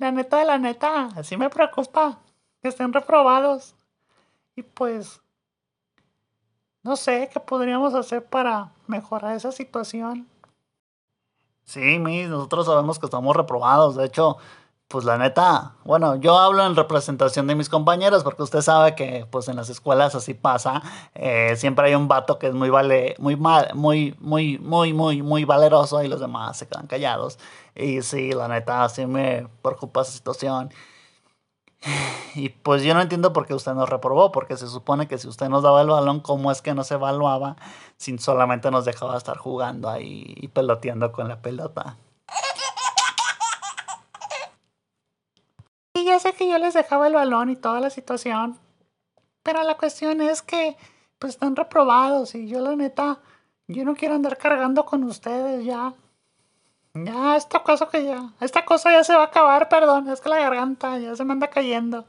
la 0.00 0.10
neta 0.10 0.38
de 0.38 0.46
la 0.46 0.58
neta, 0.58 1.10
así 1.14 1.36
me 1.36 1.50
preocupa 1.50 2.18
que 2.62 2.68
estén 2.68 2.92
reprobados. 2.92 3.74
Y 4.56 4.62
pues, 4.62 5.20
no 6.82 6.96
sé 6.96 7.28
qué 7.32 7.38
podríamos 7.38 7.94
hacer 7.94 8.24
para 8.24 8.72
mejorar 8.86 9.36
esa 9.36 9.52
situación. 9.52 10.26
Sí, 11.64 11.98
mis, 11.98 12.28
nosotros 12.28 12.66
sabemos 12.66 12.98
que 12.98 13.06
estamos 13.06 13.36
reprobados. 13.36 13.96
De 13.96 14.06
hecho, 14.06 14.38
pues 14.90 15.04
la 15.04 15.16
neta, 15.18 15.74
bueno, 15.84 16.16
yo 16.16 16.36
hablo 16.36 16.66
en 16.66 16.74
representación 16.74 17.46
de 17.46 17.54
mis 17.54 17.68
compañeros 17.68 18.24
porque 18.24 18.42
usted 18.42 18.60
sabe 18.60 18.96
que 18.96 19.24
pues 19.30 19.46
en 19.46 19.54
las 19.54 19.70
escuelas 19.70 20.16
así 20.16 20.34
pasa. 20.34 20.82
Eh, 21.14 21.54
siempre 21.56 21.86
hay 21.86 21.94
un 21.94 22.08
vato 22.08 22.40
que 22.40 22.48
es 22.48 22.54
muy 22.54 22.70
vale, 22.70 23.14
muy 23.20 23.36
mal, 23.36 23.70
muy, 23.74 24.16
muy, 24.18 24.58
muy, 24.58 24.92
muy, 24.92 25.22
muy 25.22 25.44
valeroso 25.44 26.02
y 26.02 26.08
los 26.08 26.18
demás 26.18 26.58
se 26.58 26.66
quedan 26.66 26.88
callados. 26.88 27.38
Y 27.76 28.02
sí, 28.02 28.32
la 28.32 28.48
neta, 28.48 28.88
sí 28.88 29.06
me 29.06 29.46
preocupa 29.62 30.02
esa 30.02 30.10
situación. 30.10 30.72
Y 32.34 32.48
pues 32.48 32.82
yo 32.82 32.92
no 32.92 33.00
entiendo 33.00 33.32
por 33.32 33.46
qué 33.46 33.54
usted 33.54 33.74
nos 33.74 33.88
reprobó, 33.88 34.32
porque 34.32 34.56
se 34.56 34.66
supone 34.66 35.06
que 35.06 35.18
si 35.18 35.28
usted 35.28 35.48
nos 35.48 35.62
daba 35.62 35.82
el 35.82 35.88
balón, 35.88 36.18
¿cómo 36.18 36.50
es 36.50 36.62
que 36.62 36.74
no 36.74 36.82
se 36.82 36.94
evaluaba 36.94 37.54
si 37.96 38.18
solamente 38.18 38.72
nos 38.72 38.84
dejaba 38.84 39.16
estar 39.16 39.36
jugando 39.36 39.88
ahí 39.88 40.34
y 40.36 40.48
peloteando 40.48 41.12
con 41.12 41.28
la 41.28 41.40
pelota? 41.40 41.96
Y 45.92 45.99
ya 46.10 46.18
sé 46.18 46.32
que 46.34 46.48
yo 46.48 46.58
les 46.58 46.74
dejaba 46.74 47.06
el 47.06 47.14
balón 47.14 47.50
y 47.50 47.56
toda 47.56 47.80
la 47.80 47.90
situación, 47.90 48.58
pero 49.42 49.62
la 49.62 49.76
cuestión 49.76 50.20
es 50.20 50.42
que 50.42 50.76
pues 51.18 51.34
están 51.34 51.56
reprobados 51.56 52.34
y 52.34 52.48
yo 52.48 52.60
la 52.60 52.76
neta, 52.76 53.20
yo 53.68 53.84
no 53.84 53.94
quiero 53.94 54.14
andar 54.14 54.36
cargando 54.36 54.84
con 54.84 55.04
ustedes 55.04 55.64
ya. 55.64 55.94
Ya, 56.94 57.36
esta 57.36 57.62
cosa 57.62 57.88
que 57.88 58.04
ya, 58.04 58.32
esta 58.40 58.64
cosa 58.64 58.90
ya 58.90 59.04
se 59.04 59.14
va 59.14 59.22
a 59.22 59.26
acabar, 59.26 59.68
perdón, 59.68 60.08
es 60.08 60.20
que 60.20 60.28
la 60.28 60.38
garganta 60.38 60.98
ya 60.98 61.14
se 61.14 61.24
me 61.24 61.32
anda 61.32 61.48
cayendo. 61.48 62.04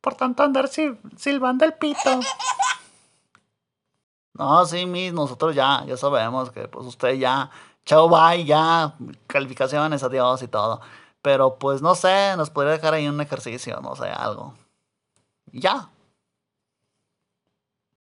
Por 0.00 0.14
tanto, 0.14 0.42
andar 0.42 0.68
silbando 0.68 1.64
el 1.64 1.74
pito. 1.74 2.20
No, 4.34 4.64
sí, 4.64 4.86
mis, 4.86 5.12
nosotros 5.12 5.54
ya, 5.54 5.84
ya 5.86 5.96
sabemos 5.96 6.50
que 6.50 6.66
pues 6.66 6.86
usted 6.86 7.12
ya, 7.14 7.50
chao, 7.84 8.08
bye, 8.08 8.44
ya, 8.44 8.94
calificaciones, 9.26 10.02
adiós 10.02 10.42
y 10.42 10.48
todo. 10.48 10.80
Pero 11.22 11.58
pues 11.58 11.82
no 11.82 11.94
sé, 11.94 12.36
nos 12.36 12.50
podría 12.50 12.72
dejar 12.72 12.94
ahí 12.94 13.08
un 13.08 13.20
ejercicio, 13.20 13.80
no 13.80 13.96
sé, 13.96 14.06
algo. 14.08 14.54
ya. 15.52 15.90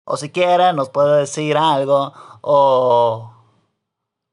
O 0.05 0.17
si 0.17 0.31
quiere, 0.31 0.73
nos 0.73 0.89
puede 0.89 1.19
decir 1.19 1.57
algo 1.57 2.13
o 2.41 3.33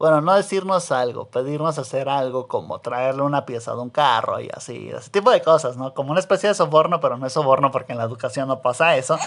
bueno, 0.01 0.23
no 0.23 0.35
decirnos 0.35 0.91
algo, 0.93 1.27
pedirnos 1.31 1.79
hacer 1.79 2.09
algo 2.09 2.49
como 2.49 2.81
traerle 2.81 3.21
una 3.21 3.45
pieza 3.45 3.75
de 3.75 3.81
un 3.81 3.91
carro 3.91 4.41
y 4.41 4.49
así, 4.51 4.89
ese 4.89 5.11
tipo 5.11 5.31
de 5.31 5.43
cosas, 5.43 5.77
¿no? 5.77 5.93
Como 5.93 6.11
una 6.13 6.21
especie 6.21 6.49
de 6.49 6.55
soborno, 6.55 7.01
pero 7.01 7.19
no 7.19 7.27
es 7.27 7.35
soborno 7.35 7.71
porque 7.71 7.93
en 7.93 7.99
la 7.99 8.05
educación 8.05 8.49
no 8.49 8.63
pasa 8.63 8.97
eso. 8.97 9.19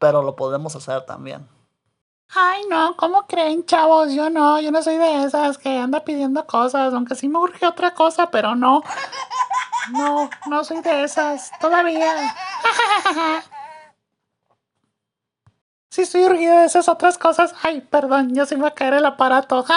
Pero 0.00 0.22
lo 0.22 0.34
podemos 0.34 0.74
hacer 0.74 1.02
también. 1.06 1.46
Ay, 2.34 2.62
no, 2.68 2.96
¿cómo 2.96 3.26
creen, 3.26 3.64
chavos? 3.66 4.12
Yo 4.12 4.30
no, 4.30 4.60
yo 4.60 4.70
no 4.70 4.82
soy 4.82 4.98
de 4.98 5.24
esas 5.24 5.58
que 5.58 5.78
anda 5.78 6.04
pidiendo 6.04 6.46
cosas, 6.46 6.94
aunque 6.94 7.16
sí 7.16 7.28
me 7.28 7.38
urge 7.38 7.66
otra 7.66 7.94
cosa, 7.94 8.30
pero 8.30 8.54
no. 8.54 8.82
No, 9.92 10.30
no 10.46 10.64
soy 10.64 10.80
de 10.80 11.04
esas, 11.04 11.50
todavía. 11.60 12.34
Si 15.90 16.02
estoy 16.02 16.24
urgida 16.24 16.60
de 16.60 16.66
esas 16.66 16.88
otras 16.88 17.18
cosas. 17.18 17.52
Ay, 17.64 17.80
perdón, 17.80 18.32
ya 18.32 18.46
se 18.46 18.54
me 18.54 18.62
va 18.62 18.68
a 18.68 18.74
caer 18.74 18.94
el 18.94 19.04
aparato. 19.04 19.66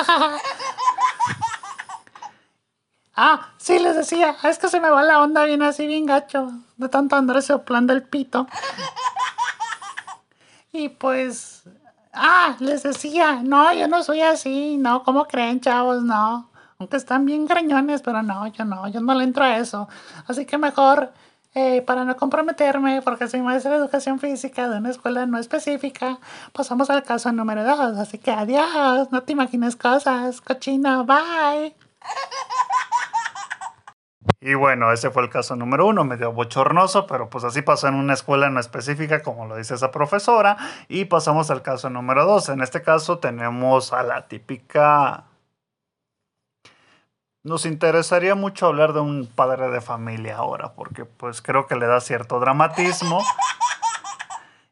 ah, 3.15 3.49
sí, 3.57 3.79
les 3.79 3.95
decía. 3.95 4.35
Es 4.43 4.59
que 4.59 4.69
se 4.69 4.79
me 4.79 4.91
va 4.91 5.01
la 5.01 5.21
onda 5.21 5.43
bien 5.45 5.63
así, 5.63 5.87
bien 5.87 6.05
gacho. 6.05 6.51
De 6.77 6.87
tanto 6.87 7.15
andar 7.15 7.41
soplando 7.41 7.93
el 7.93 8.03
pito. 8.03 8.45
Y 10.71 10.89
pues... 10.89 11.63
Ah, 12.13 12.55
les 12.59 12.83
decía. 12.83 13.41
No, 13.43 13.73
yo 13.73 13.87
no 13.87 14.03
soy 14.03 14.21
así. 14.21 14.77
No, 14.77 15.03
¿cómo 15.03 15.25
creen, 15.25 15.59
chavos? 15.59 16.03
No. 16.03 16.49
Aunque 16.79 16.97
están 16.97 17.25
bien 17.25 17.45
grañones, 17.45 18.01
pero 18.01 18.21
no, 18.23 18.47
yo 18.47 18.65
no. 18.65 18.87
Yo 18.87 19.01
no 19.01 19.13
le 19.15 19.23
entro 19.23 19.43
a 19.43 19.57
eso. 19.57 19.87
Así 20.27 20.45
que 20.45 20.57
mejor 20.57 21.11
eh, 21.55 21.83
para 21.83 22.03
no 22.03 22.17
comprometerme, 22.17 23.01
porque 23.03 23.27
soy 23.27 23.41
maestra 23.41 23.71
de 23.71 23.77
educación 23.77 24.19
física 24.19 24.69
de 24.69 24.77
una 24.79 24.89
escuela 24.89 25.25
no 25.27 25.37
específica, 25.37 26.17
pasamos 26.51 26.89
al 26.89 27.03
caso 27.03 27.31
número 27.31 27.63
dos. 27.63 27.97
Así 27.97 28.17
que 28.17 28.31
adiós, 28.31 29.11
no 29.11 29.21
te 29.23 29.33
imagines 29.33 29.75
cosas, 29.75 30.41
cochino, 30.41 31.05
bye. 31.05 31.75
Y 34.39 34.53
bueno, 34.55 34.91
ese 34.91 35.09
fue 35.09 35.23
el 35.23 35.29
caso 35.29 35.55
número 35.55 35.85
uno, 35.85 36.03
medio 36.03 36.31
bochornoso, 36.31 37.07
pero 37.07 37.29
pues 37.29 37.43
así 37.43 37.61
pasó 37.61 37.87
en 37.87 37.95
una 37.95 38.13
escuela 38.13 38.49
no 38.49 38.59
específica, 38.59 39.21
como 39.21 39.45
lo 39.45 39.55
dice 39.55 39.75
esa 39.75 39.91
profesora. 39.91 40.57
Y 40.87 41.05
pasamos 41.05 41.49
al 41.49 41.61
caso 41.61 41.89
número 41.89 42.25
dos. 42.25 42.49
En 42.49 42.61
este 42.61 42.81
caso 42.81 43.19
tenemos 43.19 43.93
a 43.93 44.03
la 44.03 44.27
típica 44.27 45.25
nos 47.43 47.65
interesaría 47.65 48.35
mucho 48.35 48.67
hablar 48.67 48.93
de 48.93 49.01
un 49.01 49.27
padre 49.27 49.69
de 49.69 49.81
familia 49.81 50.37
ahora, 50.37 50.73
porque 50.75 51.03
pues 51.03 51.41
creo 51.41 51.67
que 51.67 51.75
le 51.75 51.87
da 51.87 51.99
cierto 51.99 52.39
dramatismo 52.39 53.21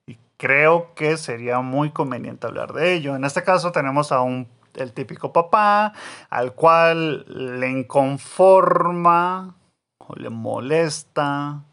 y 0.08 0.18
creo 0.38 0.94
que 0.96 1.18
sería 1.18 1.60
muy 1.60 1.92
conveniente 1.92 2.48
hablar 2.48 2.72
de 2.72 2.94
ello. 2.94 3.16
En 3.18 3.26
este 3.26 3.44
caso 3.44 3.74
tenemos 3.74 4.14
a 4.14 4.22
un 4.22 4.48
el 4.76 4.94
típico 4.94 5.34
papá 5.34 5.94
al 6.30 6.54
cual 6.54 7.26
le 7.28 7.70
inconforma 7.70 9.56
o 9.98 10.16
le 10.16 10.30
molesta 10.30 11.64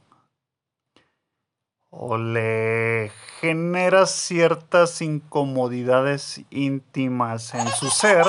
o 1.91 2.19
le 2.19 3.11
genera 3.41 4.07
ciertas 4.07 5.01
incomodidades 5.01 6.43
íntimas 6.51 7.55
en 7.55 7.67
su 7.69 7.89
ser 7.89 8.27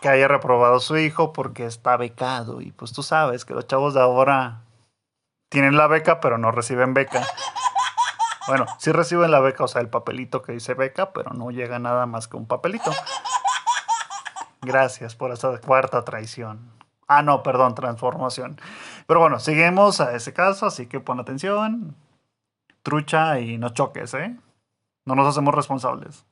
que 0.00 0.08
haya 0.08 0.28
reprobado 0.28 0.76
a 0.76 0.80
su 0.80 0.96
hijo 0.96 1.32
porque 1.32 1.66
está 1.66 1.96
becado. 1.96 2.60
Y 2.60 2.72
pues 2.72 2.92
tú 2.92 3.02
sabes 3.02 3.44
que 3.44 3.54
los 3.54 3.66
chavos 3.66 3.94
de 3.94 4.00
ahora 4.00 4.62
tienen 5.50 5.76
la 5.76 5.86
beca, 5.86 6.20
pero 6.20 6.38
no 6.38 6.50
reciben 6.50 6.94
beca. 6.94 7.26
Bueno, 8.46 8.64
sí 8.78 8.92
reciben 8.92 9.30
la 9.30 9.40
beca, 9.40 9.64
o 9.64 9.68
sea, 9.68 9.82
el 9.82 9.90
papelito 9.90 10.40
que 10.40 10.52
dice 10.52 10.72
beca, 10.72 11.12
pero 11.12 11.32
no 11.34 11.50
llega 11.50 11.78
nada 11.78 12.06
más 12.06 12.28
que 12.28 12.36
un 12.38 12.46
papelito. 12.46 12.90
Gracias 14.62 15.14
por 15.14 15.30
esa 15.32 15.58
cuarta 15.60 16.04
traición. 16.04 16.72
Ah, 17.06 17.22
no, 17.22 17.42
perdón, 17.42 17.74
transformación. 17.74 18.60
Pero 19.06 19.20
bueno, 19.20 19.38
seguimos 19.38 20.00
a 20.00 20.14
ese 20.14 20.32
caso, 20.32 20.66
así 20.66 20.86
que 20.86 21.00
pon 21.00 21.20
atención, 21.20 21.96
trucha 22.82 23.40
y 23.40 23.56
no 23.56 23.70
choques, 23.70 24.12
¿eh? 24.14 24.36
No 25.06 25.14
nos 25.14 25.26
hacemos 25.28 25.54
responsables. 25.54 26.24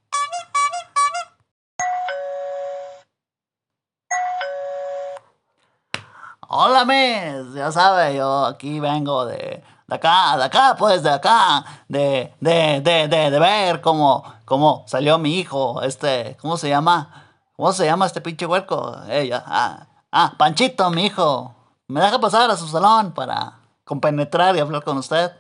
Hola, 6.49 6.85
mes, 6.85 7.55
ya 7.55 7.73
sabe, 7.73 8.17
yo 8.17 8.47
aquí 8.47 8.79
vengo 8.79 9.27
de, 9.27 9.65
de 9.87 9.95
acá, 9.95 10.37
de 10.37 10.45
acá, 10.45 10.77
pues, 10.79 11.03
de 11.03 11.11
acá, 11.11 11.65
de, 11.89 12.33
de, 12.41 12.81
de, 12.83 13.09
de, 13.09 13.31
de 13.31 13.39
ver 13.41 13.81
cómo, 13.81 14.25
cómo 14.45 14.85
salió 14.87 15.19
mi 15.19 15.39
hijo, 15.39 15.83
este, 15.83 16.37
¿cómo 16.41 16.57
se 16.57 16.69
llama? 16.69 17.26
¿Cómo 17.57 17.73
se 17.73 17.87
llama 17.87 18.05
este 18.05 18.21
pinche 18.21 18.45
huerco? 18.45 18.95
Ella, 19.09 19.43
ah, 19.47 19.87
ah, 20.13 20.35
Panchito, 20.37 20.91
mi 20.91 21.07
hijo. 21.07 21.55
¿Me 21.89 22.03
deja 22.03 22.19
pasar 22.19 22.51
a 22.51 22.57
su 22.57 22.69
salón 22.69 23.13
para 23.13 23.61
compenetrar 23.85 24.55
y 24.57 24.61
hablar 24.61 24.85
con 24.85 24.99
usted? 24.99 25.33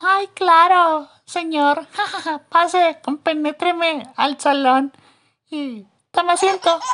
Ay, 0.00 0.26
claro. 0.34 1.08
señor, 1.24 1.86
pase, 2.48 2.98
compenétreme 3.04 4.12
al 4.16 4.40
salón 4.40 4.92
y 5.50 5.86
toma 6.10 6.32
asiento. 6.32 6.80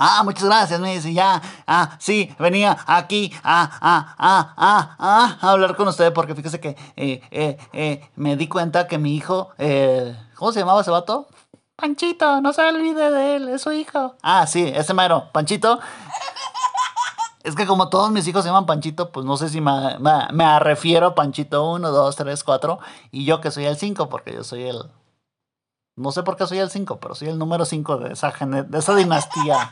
Ah, 0.00 0.22
muchas 0.22 0.44
gracias, 0.44 0.78
me 0.78 0.94
dice, 0.94 1.12
ya, 1.12 1.42
ah, 1.66 1.96
sí, 1.98 2.32
venía 2.38 2.78
aquí 2.86 3.32
ah, 3.42 3.68
ah, 3.80 4.14
ah, 4.16 4.54
ah, 4.56 4.96
ah, 4.96 5.38
a 5.40 5.50
hablar 5.50 5.74
con 5.74 5.88
usted 5.88 6.12
porque 6.12 6.36
fíjese 6.36 6.60
que 6.60 6.76
eh, 6.94 7.20
eh, 7.32 7.58
eh, 7.72 8.08
me 8.14 8.36
di 8.36 8.46
cuenta 8.46 8.86
que 8.86 8.96
mi 8.96 9.16
hijo, 9.16 9.50
eh, 9.58 10.16
¿cómo 10.36 10.52
se 10.52 10.60
llamaba 10.60 10.82
ese 10.82 10.92
vato? 10.92 11.26
Panchito, 11.80 12.40
no 12.40 12.52
se 12.52 12.62
olvide 12.62 13.08
de 13.12 13.36
él, 13.36 13.48
es 13.50 13.62
su 13.62 13.70
hijo. 13.70 14.16
Ah, 14.22 14.48
sí, 14.48 14.72
ese 14.74 14.94
mero, 14.94 15.28
Panchito. 15.32 15.78
Es 17.44 17.54
que 17.54 17.66
como 17.66 17.88
todos 17.88 18.10
mis 18.10 18.26
hijos 18.26 18.42
se 18.42 18.48
llaman 18.48 18.66
Panchito, 18.66 19.12
pues 19.12 19.24
no 19.24 19.36
sé 19.36 19.48
si 19.48 19.60
me, 19.60 19.96
me, 20.00 20.58
refiero 20.58 21.06
a 21.06 21.14
Panchito 21.14 21.70
1, 21.70 21.88
2, 21.88 22.16
3, 22.16 22.44
4 22.44 22.78
y 23.12 23.24
yo 23.24 23.40
que 23.40 23.52
soy 23.52 23.66
el 23.66 23.76
5 23.76 24.08
porque 24.08 24.34
yo 24.34 24.42
soy 24.42 24.64
el... 24.64 24.90
No 25.94 26.10
sé 26.10 26.24
por 26.24 26.36
qué 26.36 26.48
soy 26.48 26.58
el 26.58 26.68
5, 26.68 26.98
pero 26.98 27.14
soy 27.14 27.28
el 27.28 27.38
número 27.38 27.64
5 27.64 27.96
de 27.98 28.12
esa, 28.12 28.30
de 28.30 28.78
esa 28.78 28.94
dinastía 28.96 29.70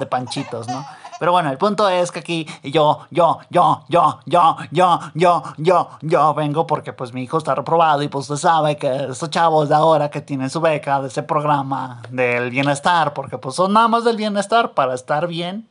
de 0.00 0.06
Panchitos, 0.06 0.66
¿no? 0.66 0.84
Pero 1.20 1.32
bueno, 1.32 1.50
el 1.50 1.58
punto 1.58 1.86
es 1.86 2.10
que 2.10 2.20
aquí 2.20 2.46
yo, 2.62 3.00
yo, 3.10 3.40
yo, 3.50 3.84
yo, 3.90 4.20
yo, 4.24 4.56
yo, 4.70 4.98
yo, 5.12 5.42
yo, 5.58 5.88
yo 6.00 6.34
vengo 6.34 6.66
porque 6.66 6.94
pues 6.94 7.12
mi 7.12 7.24
hijo 7.24 7.36
está 7.36 7.54
reprobado 7.54 8.02
y 8.02 8.08
pues 8.08 8.30
usted 8.30 8.48
sabe 8.48 8.78
que 8.78 9.04
estos 9.10 9.28
chavos 9.28 9.68
de 9.68 9.74
ahora 9.74 10.10
que 10.10 10.22
tienen 10.22 10.48
su 10.48 10.62
beca 10.62 10.98
de 11.02 11.08
ese 11.08 11.22
programa 11.22 12.00
del 12.08 12.48
bienestar, 12.48 13.12
porque 13.12 13.36
pues 13.36 13.54
son 13.54 13.74
nada 13.74 13.86
más 13.86 14.04
del 14.04 14.16
bienestar 14.16 14.72
para 14.72 14.94
estar 14.94 15.26
bien 15.26 15.68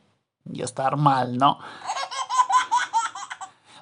y 0.48 0.62
estar 0.62 0.96
mal, 0.96 1.36
¿no? 1.36 1.58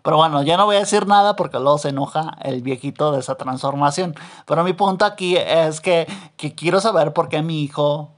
Pero 0.02 0.16
bueno, 0.16 0.42
ya 0.42 0.56
no 0.56 0.64
voy 0.64 0.76
a 0.76 0.80
decir 0.80 1.06
nada 1.06 1.36
porque 1.36 1.58
luego 1.58 1.76
se 1.76 1.90
enoja 1.90 2.38
el 2.40 2.62
viejito 2.62 3.12
de 3.12 3.20
esa 3.20 3.34
transformación. 3.34 4.14
Pero 4.46 4.64
mi 4.64 4.72
punto 4.72 5.04
aquí 5.04 5.36
es 5.36 5.82
que, 5.82 6.06
que 6.38 6.54
quiero 6.54 6.80
saber 6.80 7.12
por 7.12 7.28
qué 7.28 7.42
mi 7.42 7.62
hijo, 7.62 8.14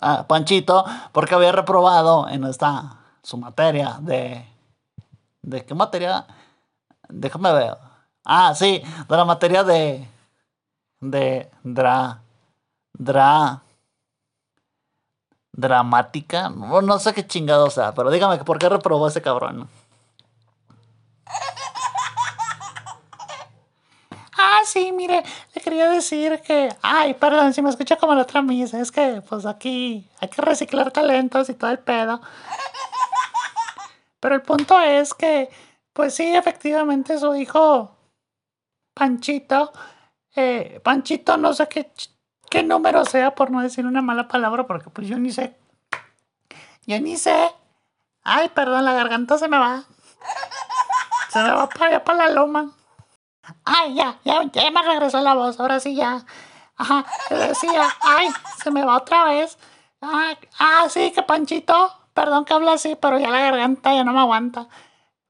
ah, 0.00 0.26
Panchito, 0.26 0.84
porque 1.12 1.34
había 1.34 1.52
reprobado 1.52 2.28
en 2.28 2.44
esta 2.44 2.98
su 3.22 3.36
materia 3.36 3.98
de... 4.00 4.46
¿De 5.42 5.64
qué 5.64 5.74
materia? 5.74 6.26
Déjame 7.08 7.52
ver. 7.52 7.76
Ah, 8.24 8.54
sí, 8.54 8.82
de 9.08 9.16
la 9.16 9.24
materia 9.24 9.64
de... 9.64 10.08
De... 11.00 11.50
Dra... 11.62 12.20
Dra 12.92 13.62
dramática. 15.58 16.48
No, 16.50 16.80
no, 16.82 16.98
sé 17.00 17.12
qué 17.12 17.26
chingado 17.26 17.68
sea, 17.70 17.92
pero 17.92 18.10
dígame 18.10 18.38
por 18.44 18.58
qué 18.58 18.68
reprobó 18.68 19.08
ese 19.08 19.20
cabrón. 19.20 19.68
Ah, 24.40 24.57
sí, 24.68 24.92
mire, 24.92 25.22
le 25.54 25.60
quería 25.60 25.88
decir 25.90 26.40
que, 26.42 26.74
ay, 26.82 27.14
perdón, 27.14 27.52
si 27.52 27.62
me 27.62 27.70
escucha 27.70 27.96
como 27.96 28.14
la 28.14 28.22
otra 28.22 28.42
misa, 28.42 28.80
es 28.80 28.92
que 28.92 29.22
pues 29.28 29.46
aquí 29.46 30.08
hay 30.20 30.28
que 30.28 30.42
reciclar 30.42 30.90
talentos 30.90 31.48
y 31.48 31.54
todo 31.54 31.70
el 31.70 31.78
pedo. 31.78 32.20
Pero 34.20 34.34
el 34.34 34.42
punto 34.42 34.78
es 34.80 35.14
que, 35.14 35.48
pues 35.92 36.14
sí, 36.14 36.34
efectivamente 36.34 37.18
su 37.18 37.34
hijo, 37.34 37.96
Panchito, 38.94 39.72
eh, 40.34 40.80
Panchito, 40.82 41.36
no 41.36 41.54
sé 41.54 41.68
qué, 41.68 41.92
qué 42.50 42.62
número 42.62 43.04
sea, 43.04 43.34
por 43.34 43.50
no 43.50 43.62
decir 43.62 43.86
una 43.86 44.02
mala 44.02 44.28
palabra, 44.28 44.66
porque 44.66 44.90
pues 44.90 45.08
yo 45.08 45.18
ni 45.18 45.30
sé. 45.30 45.56
Yo 46.86 47.00
ni 47.00 47.16
sé. 47.16 47.50
Ay, 48.22 48.48
perdón, 48.48 48.84
la 48.84 48.92
garganta 48.92 49.38
se 49.38 49.48
me 49.48 49.58
va. 49.58 49.84
Se 51.30 51.38
me 51.40 51.50
va 51.50 51.68
para 51.68 51.86
allá, 51.86 52.04
para 52.04 52.26
la 52.26 52.30
loma. 52.30 52.72
Ay, 53.64 53.94
ya, 53.94 54.18
ya, 54.24 54.42
ya 54.44 54.70
me 54.70 54.82
regresó 54.82 55.20
la 55.20 55.34
voz, 55.34 55.58
ahora 55.60 55.80
sí 55.80 55.94
ya. 55.94 56.24
Ajá, 56.76 57.04
decía, 57.30 57.88
ay, 58.02 58.28
se 58.62 58.70
me 58.70 58.84
va 58.84 58.96
otra 58.96 59.24
vez. 59.24 59.58
Ah, 60.00 60.34
ah, 60.58 60.86
sí, 60.88 61.10
que 61.10 61.22
Panchito, 61.22 61.92
perdón 62.14 62.44
que 62.44 62.54
habla 62.54 62.72
así, 62.74 62.96
pero 63.00 63.18
ya 63.18 63.30
la 63.30 63.40
garganta 63.40 63.92
ya 63.94 64.04
no 64.04 64.12
me 64.12 64.20
aguanta. 64.20 64.68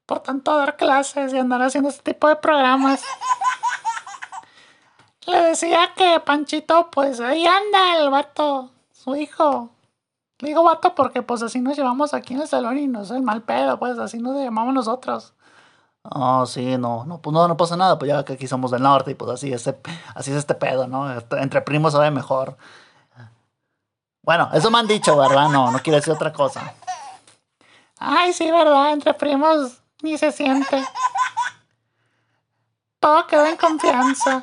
Por 0.05 0.19
tanto, 0.19 0.55
dar 0.57 0.75
clases 0.77 1.33
y 1.33 1.37
andar 1.37 1.61
haciendo 1.61 1.89
este 1.89 2.13
tipo 2.13 2.27
de 2.27 2.35
programas. 2.35 3.03
Le 5.25 5.41
decía 5.41 5.91
que 5.95 6.19
Panchito, 6.19 6.89
pues 6.91 7.19
ahí 7.19 7.45
anda 7.45 7.97
el 7.97 8.09
vato, 8.09 8.71
su 8.91 9.15
hijo. 9.15 9.69
Digo 10.39 10.63
vato 10.63 10.95
porque 10.95 11.21
pues 11.21 11.43
así 11.43 11.59
nos 11.59 11.77
llevamos 11.77 12.13
aquí 12.13 12.33
en 12.33 12.41
el 12.41 12.47
salón 12.47 12.77
y 12.77 12.87
no 12.87 13.01
es 13.01 13.11
el 13.11 13.21
mal 13.21 13.41
pedo, 13.41 13.77
pues 13.77 13.99
así 13.99 14.19
nos 14.19 14.35
llamamos 14.41 14.73
nosotros. 14.73 15.33
Oh, 16.03 16.45
sí, 16.45 16.77
no, 16.77 17.05
no, 17.05 17.21
pues 17.21 17.33
no, 17.33 17.47
no 17.47 17.57
pasa 17.57 17.75
nada, 17.75 17.99
pues 17.99 18.09
ya 18.09 18.23
que 18.23 18.33
aquí 18.33 18.47
somos 18.47 18.71
del 18.71 18.81
norte 18.81 19.11
y 19.11 19.15
pues 19.15 19.31
así, 19.31 19.51
este, 19.51 19.77
así 20.15 20.31
es 20.31 20.37
este 20.37 20.55
pedo, 20.55 20.87
¿no? 20.87 21.11
Este, 21.11 21.39
entre 21.41 21.61
primos 21.61 21.93
sabe 21.93 22.09
mejor. 22.09 22.57
Bueno, 24.23 24.49
eso 24.53 24.71
me 24.71 24.79
han 24.79 24.87
dicho, 24.87 25.17
¿verdad? 25.17 25.49
No, 25.49 25.71
no 25.71 25.79
quiere 25.79 25.97
decir 25.97 26.13
otra 26.13 26.31
cosa. 26.31 26.73
Ay, 27.97 28.31
sí, 28.31 28.49
¿verdad? 28.49 28.93
Entre 28.93 29.13
primos 29.13 29.81
ni 30.01 30.17
se 30.17 30.31
siente. 30.31 30.83
Todo 32.99 33.27
queda 33.27 33.49
en 33.49 33.57
confianza. 33.57 34.41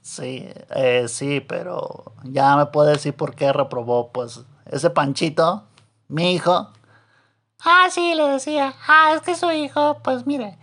Sí, 0.00 0.48
eh, 0.70 1.06
sí, 1.08 1.40
pero 1.40 2.12
ya 2.22 2.56
me 2.56 2.66
puede 2.66 2.92
decir 2.92 3.14
por 3.16 3.34
qué 3.34 3.52
reprobó, 3.52 4.12
pues, 4.12 4.44
ese 4.66 4.90
Panchito, 4.90 5.64
mi 6.08 6.32
hijo. 6.32 6.70
Ah, 7.68 7.88
sí, 7.90 8.14
le 8.14 8.28
decía. 8.28 8.74
Ah, 8.86 9.14
es 9.16 9.22
que 9.22 9.34
su 9.34 9.50
hijo, 9.50 9.98
pues 10.04 10.24
mire, 10.24 10.56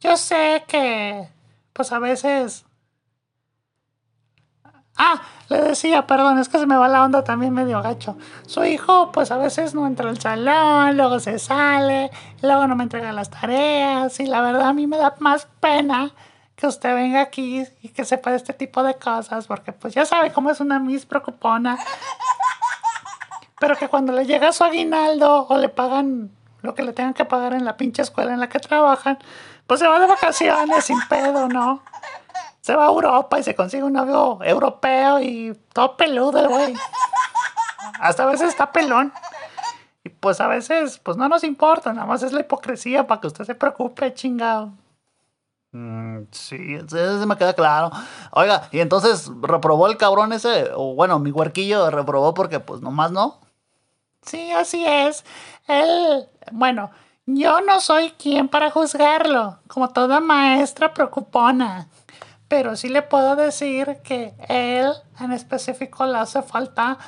yo 0.00 0.18
sé 0.18 0.64
que, 0.68 1.26
pues 1.72 1.92
a 1.92 1.98
veces... 1.98 2.66
Ah, 4.98 5.22
le 5.48 5.62
decía, 5.62 6.06
perdón, 6.06 6.38
es 6.38 6.50
que 6.50 6.58
se 6.58 6.66
me 6.66 6.76
va 6.76 6.88
la 6.88 7.04
onda 7.04 7.24
también 7.24 7.54
medio 7.54 7.80
gacho. 7.80 8.18
Su 8.46 8.66
hijo, 8.66 9.10
pues 9.12 9.30
a 9.30 9.38
veces 9.38 9.74
no 9.74 9.86
entra 9.86 10.10
al 10.10 10.20
salón, 10.20 10.98
luego 10.98 11.20
se 11.20 11.38
sale, 11.38 12.10
luego 12.42 12.66
no 12.66 12.76
me 12.76 12.82
entrega 12.82 13.12
las 13.12 13.30
tareas, 13.30 14.20
y 14.20 14.26
la 14.26 14.42
verdad 14.42 14.68
a 14.68 14.72
mí 14.74 14.86
me 14.86 14.98
da 14.98 15.14
más 15.20 15.48
pena 15.60 16.12
que 16.54 16.66
usted 16.66 16.94
venga 16.94 17.22
aquí 17.22 17.64
y 17.80 17.88
que 17.88 18.04
sepa 18.04 18.30
de 18.30 18.36
este 18.36 18.52
tipo 18.52 18.82
de 18.82 18.96
cosas, 18.96 19.46
porque 19.46 19.72
pues 19.72 19.94
ya 19.94 20.04
sabe 20.04 20.30
cómo 20.34 20.50
es 20.50 20.60
una 20.60 20.78
Miss 20.78 21.06
preocupona. 21.06 21.78
Pero 23.58 23.74
que 23.76 23.88
cuando 23.88 24.12
le 24.12 24.26
llega 24.26 24.52
su 24.52 24.64
aguinaldo 24.64 25.46
o 25.48 25.56
le 25.56 25.70
pagan 25.70 26.30
lo 26.62 26.74
que 26.74 26.82
le 26.82 26.92
tengan 26.92 27.14
que 27.14 27.24
pagar 27.24 27.52
en 27.52 27.64
la 27.64 27.76
pinche 27.76 28.02
escuela 28.02 28.32
en 28.32 28.40
la 28.40 28.48
que 28.48 28.58
trabajan, 28.58 29.18
pues 29.66 29.80
se 29.80 29.86
va 29.86 29.98
de 29.98 30.06
vacaciones 30.06 30.84
sin 30.84 31.00
pedo, 31.08 31.48
¿no? 31.48 31.82
Se 32.60 32.74
va 32.76 32.84
a 32.84 32.88
Europa 32.88 33.38
y 33.38 33.42
se 33.42 33.54
consigue 33.54 33.82
un 33.82 33.92
novio 33.92 34.38
europeo 34.42 35.20
y 35.20 35.52
todo 35.72 35.96
peludo 35.96 36.38
el 36.38 36.48
güey. 36.48 36.74
Hasta 38.00 38.22
a 38.22 38.26
veces 38.26 38.48
está 38.48 38.70
pelón. 38.70 39.12
Y 40.04 40.08
pues 40.08 40.40
a 40.40 40.48
veces, 40.48 40.98
pues 40.98 41.16
no 41.16 41.28
nos 41.28 41.44
importa, 41.44 41.92
nada 41.92 42.06
más 42.06 42.22
es 42.22 42.32
la 42.32 42.40
hipocresía 42.40 43.06
para 43.06 43.20
que 43.20 43.28
usted 43.28 43.44
se 43.44 43.54
preocupe, 43.54 44.14
chingado. 44.14 44.72
Mm, 45.72 46.24
sí, 46.30 46.78
se 46.88 47.26
me 47.26 47.36
queda 47.36 47.54
claro. 47.54 47.90
Oiga, 48.32 48.68
y 48.72 48.80
entonces 48.80 49.30
reprobó 49.40 49.86
el 49.86 49.96
cabrón 49.96 50.32
ese, 50.32 50.70
o 50.74 50.94
bueno, 50.94 51.18
mi 51.18 51.30
huerquillo 51.30 51.90
reprobó 51.90 52.34
porque 52.34 52.60
pues 52.60 52.80
nomás 52.80 53.10
no. 53.10 53.41
Sí, 54.24 54.50
así 54.52 54.84
es. 54.86 55.24
Él, 55.66 56.28
bueno, 56.52 56.90
yo 57.26 57.60
no 57.60 57.80
soy 57.80 58.10
quien 58.12 58.48
para 58.48 58.70
juzgarlo, 58.70 59.60
como 59.68 59.88
toda 59.90 60.20
maestra 60.20 60.94
preocupona. 60.94 61.88
Pero 62.48 62.76
sí 62.76 62.88
le 62.88 63.02
puedo 63.02 63.36
decir 63.36 63.98
que 64.04 64.34
él 64.48 64.92
en 65.20 65.32
específico 65.32 66.04
le 66.06 66.18
hace 66.18 66.42
falta. 66.42 66.98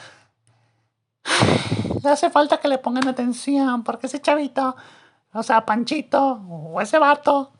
Le 2.03 2.11
hace 2.11 2.31
falta 2.31 2.59
que 2.59 2.69
le 2.69 2.79
pongan 2.79 3.09
atención, 3.09 3.83
porque 3.83 4.07
ese 4.07 4.21
chavito, 4.21 4.77
o 5.33 5.43
sea, 5.43 5.65
Panchito, 5.65 6.41
o 6.49 6.81
ese 6.81 6.99
vato, 6.99 7.53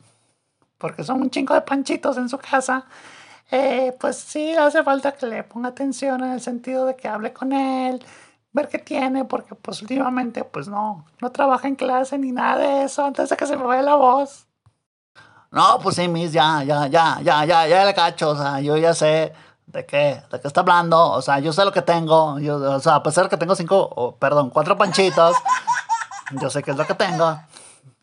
porque 0.77 1.03
son 1.03 1.21
un 1.21 1.29
chingo 1.29 1.53
de 1.53 1.61
panchitos 1.61 2.17
en 2.17 2.29
su 2.29 2.37
casa, 2.37 2.85
eh, 3.51 3.95
pues 3.99 4.17
sí 4.17 4.53
hace 4.55 4.83
falta 4.83 5.13
que 5.13 5.25
le 5.25 5.43
ponga 5.43 5.69
atención 5.69 6.23
en 6.23 6.31
el 6.33 6.41
sentido 6.41 6.85
de 6.85 6.95
que 6.95 7.07
hable 7.07 7.33
con 7.33 7.53
él, 7.53 8.03
ver 8.55 8.69
qué 8.69 8.79
tiene, 8.79 9.25
porque 9.25 9.53
pues 9.53 9.81
últimamente 9.81 10.45
pues 10.45 10.69
no, 10.69 11.05
no 11.21 11.31
trabaja 11.31 11.67
en 11.67 11.75
clase 11.75 12.17
ni 12.17 12.31
nada 12.31 12.57
de 12.57 12.83
eso, 12.83 13.05
antes 13.05 13.29
de 13.29 13.35
que 13.35 13.45
se 13.45 13.57
me 13.57 13.65
vaya 13.65 13.81
la 13.81 13.95
voz. 13.95 14.47
No, 15.51 15.79
pues 15.83 15.97
sí, 15.97 16.07
Miss, 16.07 16.31
ya, 16.31 16.63
ya, 16.63 16.87
ya, 16.87 17.19
ya, 17.21 17.45
ya, 17.45 17.67
ya 17.67 17.85
le 17.85 17.93
cacho, 17.93 18.29
o 18.29 18.35
sea, 18.35 18.61
yo 18.61 18.77
ya 18.77 18.93
sé 18.93 19.33
de 19.67 19.85
qué, 19.85 20.21
de 20.31 20.39
qué 20.39 20.47
está 20.47 20.61
hablando, 20.61 21.11
o 21.11 21.21
sea, 21.21 21.39
yo 21.39 21.51
sé 21.51 21.65
lo 21.65 21.71
que 21.71 21.81
tengo, 21.81 22.39
yo, 22.39 22.55
o 22.55 22.79
sea, 22.79 22.95
a 22.95 23.03
pesar 23.03 23.29
que 23.29 23.37
tengo 23.37 23.55
cinco, 23.55 23.89
oh, 23.95 24.15
perdón, 24.15 24.49
cuatro 24.49 24.77
panchitos, 24.77 25.35
yo 26.41 26.49
sé 26.49 26.63
qué 26.63 26.71
es 26.71 26.77
lo 26.77 26.87
que 26.87 26.95
tengo. 26.95 27.37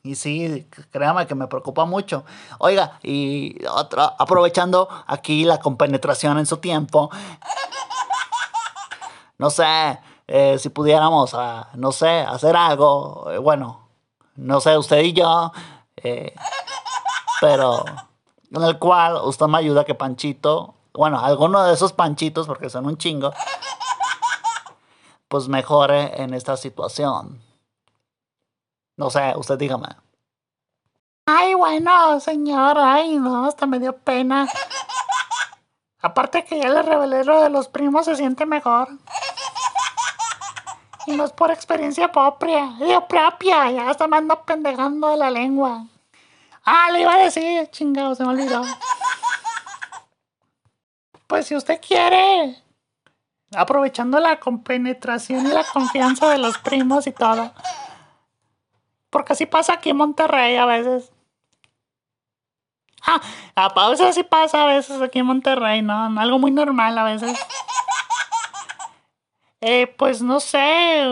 Y 0.05 0.17
sí, 0.17 0.69
créame 0.91 1.27
que 1.29 1.37
me 1.37 1.47
preocupa 1.47 1.85
mucho. 1.85 2.25
Oiga, 2.59 2.99
y 3.05 3.65
otra, 3.67 4.17
aprovechando 4.19 4.89
aquí 5.07 5.45
la 5.45 5.61
compenetración 5.61 6.39
en 6.39 6.47
su 6.47 6.57
tiempo, 6.57 7.09
no 9.39 9.49
sé, 9.49 10.01
eh, 10.27 10.59
si 10.59 10.69
pudiéramos, 10.69 11.35
uh, 11.35 11.65
no 11.75 11.93
sé, 11.93 12.21
hacer 12.21 12.57
algo, 12.57 13.31
eh, 13.31 13.39
bueno, 13.39 13.89
no 14.37 14.61
sé, 14.61 14.77
usted 14.79 15.01
y 15.01 15.13
yo, 15.13 15.53
eh, 15.97 16.35
pero 17.41 17.85
en 18.51 18.63
el 18.63 18.79
cual 18.79 19.17
usted 19.25 19.47
me 19.47 19.59
ayuda 19.59 19.85
que 19.85 19.95
Panchito, 19.95 20.75
bueno, 20.95 21.19
alguno 21.19 21.63
de 21.65 21.75
esos 21.75 21.93
Panchitos, 21.93 22.47
porque 22.47 22.71
son 22.71 22.87
un 22.87 22.97
chingo, 22.97 23.33
pues 25.29 25.49
mejore 25.49 26.23
en 26.23 26.35
esta 26.35 26.57
situación. 26.57 27.43
No 28.97 29.11
sé, 29.11 29.33
usted 29.37 29.59
dígame. 29.59 29.89
Ay, 31.27 31.55
bueno, 31.55 32.21
señor, 32.21 32.79
ay, 32.79 33.17
no, 33.17 33.47
hasta 33.47 33.67
me 33.67 33.79
dio 33.79 33.97
pena. 33.97 34.49
Aparte 36.01 36.45
que 36.45 36.59
ya 36.59 36.69
le 36.69 36.83
revelé 36.83 37.25
lo 37.25 37.41
de 37.41 37.49
los 37.49 37.69
primos, 37.69 38.07
se 38.07 38.17
siente 38.17 38.45
mejor. 38.45 38.89
Y 41.07 41.13
no 41.17 41.25
es 41.25 41.33
por 41.33 41.51
experiencia 41.51 42.11
propia, 42.13 42.73
propia, 43.09 43.71
ya 43.71 43.91
hasta 43.91 44.07
me 44.07 44.19
ando 44.19 44.45
pendejando 44.45 45.09
de 45.09 45.17
la 45.17 45.31
lengua. 45.31 45.87
Ah, 46.65 46.91
le 46.93 47.01
iba 47.01 47.15
a 47.15 47.19
decir, 47.19 47.69
chingado, 47.71 48.15
se 48.15 48.25
me 48.25 48.31
olvidó. 48.31 48.63
Pues 51.27 51.47
si 51.47 51.57
usted 51.57 51.81
quiere, 51.81 52.63
aprovechando 53.57 54.21
la 54.21 54.39
compenetración 54.39 55.47
y 55.47 55.51
la 55.51 55.65
confianza 55.65 56.29
de 56.29 56.39
los 56.39 56.59
primos 56.59 57.07
y 57.07 57.13
todo. 57.13 57.53
Porque 59.11 59.33
así 59.33 59.47
pasa 59.47 59.75
aquí 59.75 59.91
en 59.91 59.97
Monterrey 59.97 60.57
a 60.57 60.67
veces. 60.67 61.13
Ah, 63.05 63.21
a 63.57 63.91
veces 63.91 64.07
así 64.07 64.23
pasa 64.23 64.63
a 64.63 64.67
veces 64.67 65.03
aquí 65.03 65.19
en 65.19 65.27
Monterrey, 65.27 65.83
¿no? 65.83 66.19
Algo 66.21 66.39
muy 66.39 66.51
normal 66.51 66.97
a 66.97 67.05
veces. 67.05 67.39
Eh, 69.63 69.87
pues 69.97 70.21
no 70.21 70.41
sé. 70.41 71.07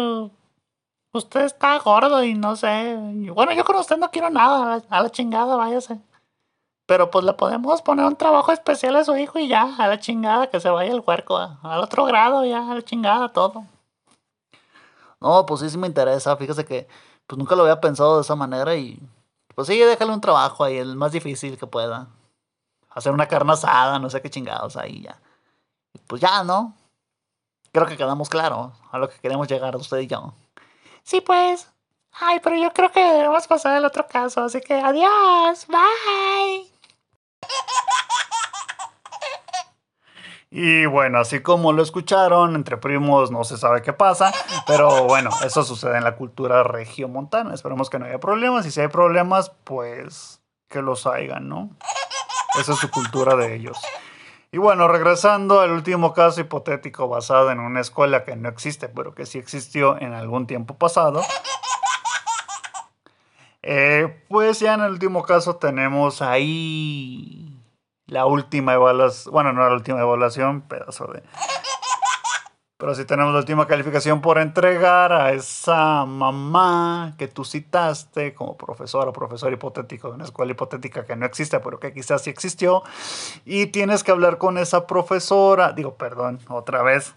Usted 1.13 1.43
está 1.43 1.79
gordo 1.79 2.23
y 2.25 2.35
no 2.35 2.57
sé. 2.57 2.97
Bueno, 3.33 3.53
yo 3.53 3.65
con 3.65 3.77
usted 3.77 3.97
no 3.97 4.11
quiero 4.11 4.29
nada. 4.29 4.83
A 4.91 5.03
la, 5.03 5.11
chingada, 5.11 5.55
váyase. 5.55 6.01
Pero 6.87 7.11
pues 7.11 7.25
le 7.25 7.33
podemos 7.35 7.81
poner 7.81 8.05
un 8.05 8.17
trabajo 8.17 8.51
especial 8.51 8.97
a 8.97 9.05
su 9.05 9.17
hijo 9.17 9.39
y 9.39 9.47
ya, 9.47 9.77
a 9.79 9.87
la 9.87 10.01
chingada, 10.01 10.49
que 10.49 10.59
se 10.59 10.69
vaya 10.69 10.93
el 10.93 11.05
huerco, 11.07 11.37
al 11.37 11.81
otro 11.81 12.05
grado, 12.05 12.45
ya, 12.45 12.69
a 12.69 12.75
la 12.75 12.83
chingada, 12.83 13.29
todo. 13.29 13.65
No, 15.21 15.47
pues 15.47 15.61
sí, 15.61 15.71
sí 15.71 15.79
me 15.79 15.87
interesa. 15.87 16.37
Fíjese 16.37 16.65
que 16.65 16.89
pues 17.29 17.39
nunca 17.39 17.55
lo 17.55 17.63
había 17.63 17.81
pensado 17.81 18.17
de 18.17 18.23
esa 18.23 18.35
manera 18.35 18.75
y 18.75 19.01
pues 19.55 19.69
sí, 19.69 19.79
déjale 19.79 20.13
un 20.13 20.21
trabajo 20.21 20.65
ahí, 20.65 20.79
el 20.79 20.97
más 20.97 21.13
difícil 21.13 21.57
que 21.57 21.69
pueda. 21.69 22.09
Hacer 22.89 23.13
una 23.13 23.29
carne 23.29 23.53
asada, 23.53 24.01
no 24.01 24.11
sé 24.11 24.21
qué 24.21 24.31
chingados 24.31 24.77
ahí 24.77 25.03
ya. 25.03 25.21
Pues 26.09 26.21
ya, 26.21 26.43
¿no? 26.43 26.75
Creo 27.73 27.87
que 27.87 27.97
quedamos 27.97 28.29
claros 28.29 28.73
a 28.91 28.99
lo 28.99 29.09
que 29.09 29.19
queremos 29.19 29.47
llegar 29.49 29.77
usted 29.77 29.99
y 29.99 30.07
yo. 30.07 30.35
Sí, 31.03 31.21
pues. 31.21 31.71
Ay, 32.13 32.41
pero 32.43 32.57
yo 32.57 32.73
creo 32.73 32.91
que 32.91 33.01
debemos 33.01 33.47
pasar 33.47 33.77
al 33.77 33.85
otro 33.85 34.07
caso, 34.09 34.43
así 34.43 34.61
que 34.61 34.75
adiós, 34.75 35.67
bye. 35.69 36.71
Y 40.53 40.85
bueno, 40.87 41.21
así 41.21 41.41
como 41.41 41.73
lo 41.73 41.81
escucharon, 41.81 42.57
entre 42.57 42.77
primos 42.77 43.31
no 43.31 43.45
se 43.45 43.57
sabe 43.57 43.83
qué 43.83 43.93
pasa, 43.93 44.33
pero 44.67 45.05
bueno, 45.05 45.31
eso 45.45 45.63
sucede 45.63 45.97
en 45.97 46.03
la 46.03 46.17
cultura 46.17 46.65
regiomontana. 46.65 47.55
Esperemos 47.55 47.89
que 47.89 48.01
no 48.01 48.07
haya 48.07 48.19
problemas 48.19 48.67
y 48.67 48.73
si 48.73 48.81
hay 48.81 48.89
problemas, 48.89 49.53
pues 49.63 50.41
que 50.69 50.83
los 50.83 51.07
hayan, 51.07 51.49
¿no? 51.49 51.71
Esa 52.59 52.73
es 52.73 52.79
su 52.79 52.91
cultura 52.91 53.37
de 53.37 53.55
ellos. 53.55 53.79
Y 54.53 54.59
bueno, 54.59 54.89
regresando 54.89 55.61
al 55.61 55.71
último 55.71 56.13
caso 56.13 56.41
hipotético 56.41 57.09
basado 57.09 57.53
en 57.53 57.61
una 57.61 57.81
escuela 57.81 58.25
que 58.25 58.35
no 58.35 58.49
existe, 58.49 58.89
pero 58.89 59.15
que 59.15 59.25
sí 59.25 59.39
existió 59.39 59.97
en 60.01 60.13
algún 60.13 60.47
tiempo 60.47 60.77
pasado. 60.77 61.23
Eh, 63.63 64.25
pues 64.29 64.59
ya 64.59 64.75
en 64.75 64.81
el 64.81 64.93
último 64.93 65.23
caso 65.23 65.57
tenemos 65.57 66.23
ahí 66.23 67.61
la 68.07 68.27
última 68.27 68.73
evaluación, 68.73 69.33
bueno, 69.33 69.53
no 69.53 69.69
la 69.69 69.75
última 69.75 70.01
evaluación, 70.01 70.63
pedazo 70.63 71.07
de... 71.09 71.23
Pero 72.81 72.95
sí 72.95 73.05
tenemos 73.05 73.35
la 73.35 73.41
última 73.41 73.67
calificación 73.67 74.23
por 74.23 74.39
entregar 74.39 75.13
a 75.13 75.33
esa 75.33 76.07
mamá 76.07 77.13
que 77.19 77.29
tú 77.29 77.45
citaste 77.45 78.33
como 78.33 78.57
profesor 78.57 79.07
o 79.07 79.13
profesor 79.13 79.53
hipotético 79.53 80.09
de 80.09 80.15
una 80.15 80.25
escuela 80.25 80.53
hipotética 80.53 81.05
que 81.05 81.15
no 81.15 81.27
existe, 81.27 81.61
pero 81.61 81.79
que 81.79 81.93
quizás 81.93 82.23
sí 82.23 82.31
existió. 82.31 82.83
Y 83.45 83.67
tienes 83.67 84.03
que 84.03 84.13
hablar 84.13 84.39
con 84.39 84.57
esa 84.57 84.87
profesora, 84.87 85.73
digo, 85.73 85.97
perdón, 85.97 86.41
otra 86.49 86.83
vez. 86.83 87.15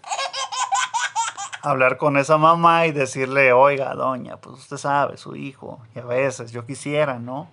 Hablar 1.62 1.96
con 1.96 2.18
esa 2.18 2.36
mamá 2.36 2.86
y 2.86 2.92
decirle, 2.92 3.54
oiga, 3.54 3.94
doña, 3.94 4.36
pues 4.36 4.56
usted 4.56 4.76
sabe, 4.76 5.16
su 5.16 5.34
hijo, 5.34 5.80
y 5.94 6.00
a 6.00 6.04
veces 6.04 6.52
yo 6.52 6.66
quisiera, 6.66 7.18
¿no? 7.18 7.48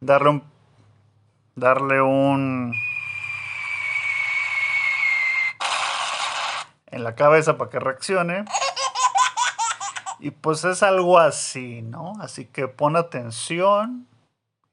Darle 0.00 0.28
un 0.28 0.56
darle 1.56 2.02
un... 2.02 2.72
en 6.86 7.04
la 7.04 7.14
cabeza 7.14 7.56
para 7.56 7.70
que 7.70 7.78
reaccione. 7.78 8.44
Y 10.18 10.30
pues 10.30 10.64
es 10.64 10.82
algo 10.82 11.18
así, 11.18 11.82
¿no? 11.82 12.14
Así 12.20 12.46
que 12.46 12.68
pon 12.68 12.96
atención. 12.96 14.08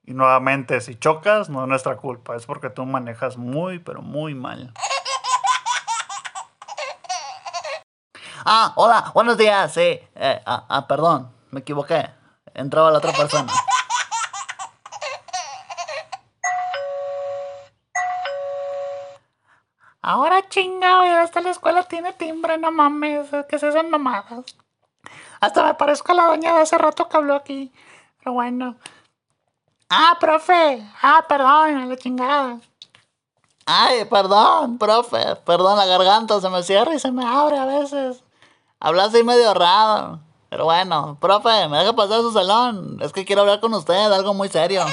Y 0.05 0.13
nuevamente, 0.13 0.81
si 0.81 0.95
chocas, 0.95 1.49
no 1.49 1.61
es 1.61 1.67
nuestra 1.67 1.97
culpa, 1.97 2.35
es 2.35 2.45
porque 2.45 2.69
tú 2.69 2.85
manejas 2.85 3.37
muy, 3.37 3.79
pero 3.79 4.01
muy 4.01 4.35
mal. 4.35 4.73
Ah, 8.45 8.73
hola, 8.75 9.11
buenos 9.13 9.37
días, 9.37 9.73
sí. 9.73 9.99
Eh, 10.15 10.41
ah, 10.45 10.65
ah, 10.67 10.87
perdón, 10.87 11.31
me 11.51 11.61
equivoqué. 11.61 12.09
Entraba 12.53 12.91
la 12.91 12.97
otra 12.97 13.13
persona. 13.13 13.51
Ahora 20.05 20.49
chingado, 20.49 21.05
ya 21.05 21.21
hasta 21.21 21.39
la 21.39 21.51
escuela 21.51 21.83
tiene 21.83 22.11
timbre, 22.11 22.57
no 22.57 22.73
mames, 22.73 23.29
que 23.47 23.57
se 23.57 23.67
hacen 23.67 23.89
mamadas. 23.89 24.43
Hasta 25.39 25.63
me 25.63 25.75
parezco 25.75 26.11
a 26.11 26.15
la 26.15 26.25
doña 26.25 26.53
de 26.53 26.61
hace 26.61 26.77
rato 26.77 27.07
que 27.07 27.15
habló 27.15 27.35
aquí. 27.35 27.71
Pero 28.19 28.33
bueno. 28.33 28.75
Ah, 29.89 30.17
profe. 30.19 30.85
Ah, 31.01 31.23
perdón, 31.25 31.87
la 31.87 31.95
chingada. 31.95 32.59
Ay, 33.65 34.03
perdón, 34.03 34.77
profe. 34.77 35.37
Perdón, 35.45 35.77
la 35.77 35.85
garganta 35.85 36.41
se 36.41 36.49
me 36.49 36.63
cierra 36.63 36.93
y 36.93 36.99
se 36.99 37.09
me 37.09 37.25
abre 37.25 37.57
a 37.57 37.65
veces. 37.65 38.25
Habla 38.81 39.05
así 39.05 39.23
medio 39.23 39.53
raro. 39.53 40.19
Pero 40.49 40.65
bueno, 40.65 41.17
profe, 41.21 41.69
me 41.69 41.77
deja 41.77 41.93
pasar 41.93 42.19
a 42.19 42.23
su 42.23 42.33
salón. 42.33 42.97
Es 43.01 43.13
que 43.13 43.23
quiero 43.23 43.43
hablar 43.43 43.61
con 43.61 43.73
usted, 43.73 44.11
algo 44.11 44.33
muy 44.33 44.49
serio 44.49 44.83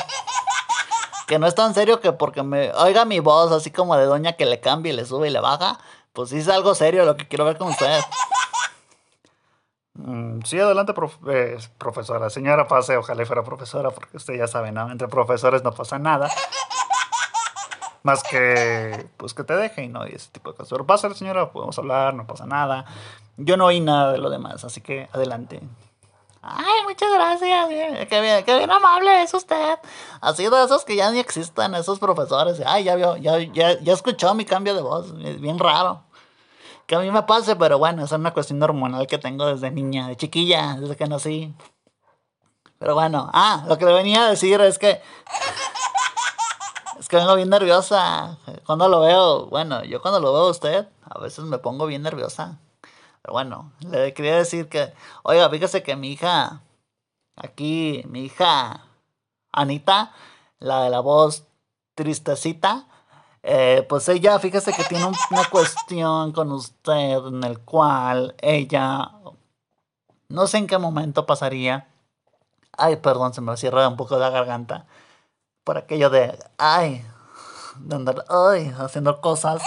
que 1.31 1.39
no 1.39 1.47
es 1.47 1.55
tan 1.55 1.75
serio 1.75 2.01
que 2.01 2.13
porque 2.13 2.43
me 2.43 2.73
oiga 2.73 3.05
mi 3.05 3.21
voz 3.21 3.53
así 3.53 3.71
como 3.71 3.97
de 3.97 4.05
doña 4.05 4.33
que 4.33 4.47
le 4.47 4.59
cambia 4.59 4.93
y 4.93 4.97
le 4.97 5.05
sube 5.05 5.29
y 5.29 5.31
le 5.31 5.39
baja, 5.39 5.79
pues 6.13 6.31
sí 6.31 6.39
es 6.39 6.49
algo 6.49 6.75
serio 6.75 7.05
lo 7.05 7.17
que 7.17 7.29
quiero 7.29 7.45
ver 7.45 7.57
con 7.57 7.69
usted. 7.69 8.01
Mm, 9.95 10.41
sí, 10.43 10.59
adelante, 10.59 10.93
eh, 11.29 11.57
profesora. 11.79 12.31
Señora, 12.31 12.67
pase, 12.67 12.97
ojalá 12.97 13.25
fuera 13.27 13.45
profesora, 13.45 13.91
porque 13.93 14.17
usted 14.17 14.35
ya 14.35 14.49
sabe, 14.49 14.73
¿no? 14.73 14.91
Entre 14.91 15.07
profesores 15.07 15.63
no 15.63 15.71
pasa 15.71 16.01
nada. 16.01 16.29
Más 18.03 18.25
que, 18.25 19.07
pues 19.17 19.33
que 19.33 19.45
te 19.45 19.55
dejen, 19.55 19.93
¿no? 19.93 20.09
Y 20.09 20.15
ese 20.15 20.31
tipo 20.33 20.51
de 20.51 20.57
cosas. 20.57 20.71
Pero 20.71 20.85
pasa, 20.85 21.15
señora, 21.15 21.53
podemos 21.53 21.79
hablar, 21.79 22.15
no 22.15 22.27
pasa 22.27 22.45
nada. 22.45 22.87
Yo 23.37 23.57
no 23.57 23.67
oí 23.67 23.79
nada 23.79 24.11
de 24.11 24.19
lo 24.19 24.31
demás, 24.31 24.65
así 24.65 24.81
que 24.81 25.09
adelante. 25.13 25.61
Ay, 26.43 26.85
muchas 26.85 27.13
gracias. 27.13 27.69
Qué 28.09 28.21
bien, 28.21 28.45
qué 28.45 28.57
bien 28.57 28.71
amable 28.71 29.23
es 29.23 29.35
usted. 29.35 29.79
Así 30.21 30.49
de 30.49 30.65
esos 30.65 30.85
que 30.85 30.97
ya 30.97 31.11
ni 31.11 31.19
existen, 31.19 31.75
esos 31.75 31.99
profesores. 31.99 32.63
Ay, 32.65 32.85
ya 32.85 32.95
vio, 32.97 33.17
ya, 33.19 33.39
ya, 33.39 33.79
ya 33.79 33.93
escuchó 33.93 34.35
mi 34.35 34.47
cambio 34.47 34.75
de 34.75 34.81
voz. 34.81 35.13
Es 35.23 35.41
bien 35.41 35.59
raro. 35.59 36.03
Que 36.87 36.95
a 36.97 37.01
mí 37.01 37.11
me 37.11 37.23
pase, 37.25 37.57
pero 37.57 37.79
bueno, 37.79 38.05
es 38.05 38.13
una 38.13 38.33
cuestión 38.33 38.63
hormonal 38.63 39.07
que 39.07 39.19
tengo 39.19 39.47
desde 39.47 39.71
niña, 39.71 40.09
de 40.09 40.17
chiquilla, 40.17 40.77
desde 40.81 40.97
que 40.97 41.07
nací. 41.07 41.55
Pero 42.79 42.95
bueno, 42.95 43.29
ah, 43.35 43.65
lo 43.69 43.77
que 43.77 43.85
le 43.85 43.93
venía 43.93 44.27
a 44.27 44.31
decir 44.31 44.61
es 44.63 44.79
que. 44.79 45.03
Es 46.99 47.09
que 47.09 47.17
vengo 47.17 47.35
bien 47.35 47.51
nerviosa. 47.51 48.39
Cuando 48.65 48.89
lo 48.89 49.01
veo, 49.01 49.47
bueno, 49.47 49.85
yo 49.85 50.01
cuando 50.01 50.21
lo 50.21 50.33
veo 50.33 50.43
a 50.47 50.51
usted, 50.51 50.89
a 51.03 51.19
veces 51.19 51.45
me 51.45 51.59
pongo 51.59 51.87
bien 51.87 52.03
nerviosa. 52.03 52.59
Pero 53.23 53.33
bueno, 53.33 53.73
le 53.81 54.15
quería 54.15 54.37
decir 54.37 54.69
que, 54.69 54.93
oiga, 55.23 55.49
fíjese 55.51 55.83
que 55.83 55.97
mi 55.97 56.13
hija, 56.13 56.63
aquí, 57.37 58.03
mi 58.09 58.25
hija 58.25 58.85
Anita, 59.53 60.13
la 60.59 60.85
de 60.85 60.91
la 60.91 61.01
voz 61.01 61.45
tristecita, 61.95 62.87
eh, 63.43 63.85
pues 63.89 64.09
ella, 64.09 64.39
fíjese 64.39 64.73
que 64.73 64.85
tiene 64.85 65.07
una 65.07 65.45
cuestión 65.51 66.33
con 66.33 66.53
usted 66.53 67.27
en 67.27 67.45
el 67.45 67.59
cual 67.61 68.35
ella, 68.41 69.13
no 70.29 70.47
sé 70.47 70.59
en 70.59 70.67
qué 70.67 70.79
momento 70.79 71.27
pasaría. 71.27 71.89
Ay, 72.77 72.97
perdón, 72.97 73.35
se 73.35 73.41
me 73.41 73.57
cierra 73.57 73.89
un 73.89 73.97
poco 73.97 74.19
la 74.19 74.31
garganta. 74.31 74.87
Por 75.65 75.77
aquello 75.77 76.09
de, 76.09 76.39
ay, 76.57 77.05
de 77.77 77.97
andar, 77.97 78.25
ay, 78.29 78.73
haciendo 78.79 79.21
cosas 79.21 79.63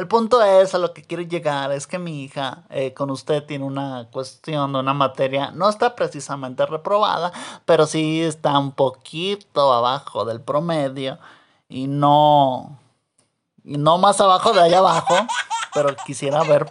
el 0.00 0.08
punto 0.08 0.42
es, 0.42 0.74
a 0.74 0.78
lo 0.78 0.94
que 0.94 1.02
quiero 1.02 1.22
llegar, 1.22 1.70
es 1.72 1.86
que 1.86 1.98
mi 1.98 2.24
hija 2.24 2.64
eh, 2.70 2.94
con 2.94 3.10
usted 3.10 3.44
tiene 3.44 3.66
una 3.66 4.08
cuestión 4.10 4.72
de 4.72 4.78
una 4.78 4.94
materia, 4.94 5.50
no 5.50 5.68
está 5.68 5.94
precisamente 5.94 6.64
reprobada, 6.64 7.32
pero 7.66 7.86
sí 7.86 8.22
está 8.22 8.58
un 8.58 8.72
poquito 8.72 9.74
abajo 9.74 10.24
del 10.24 10.40
promedio 10.40 11.18
y 11.68 11.86
no, 11.86 12.78
y 13.62 13.76
no 13.76 13.98
más 13.98 14.18
abajo 14.22 14.54
de 14.54 14.62
allá 14.62 14.78
abajo, 14.78 15.14
pero 15.74 15.94
quisiera 16.06 16.42
ver, 16.44 16.68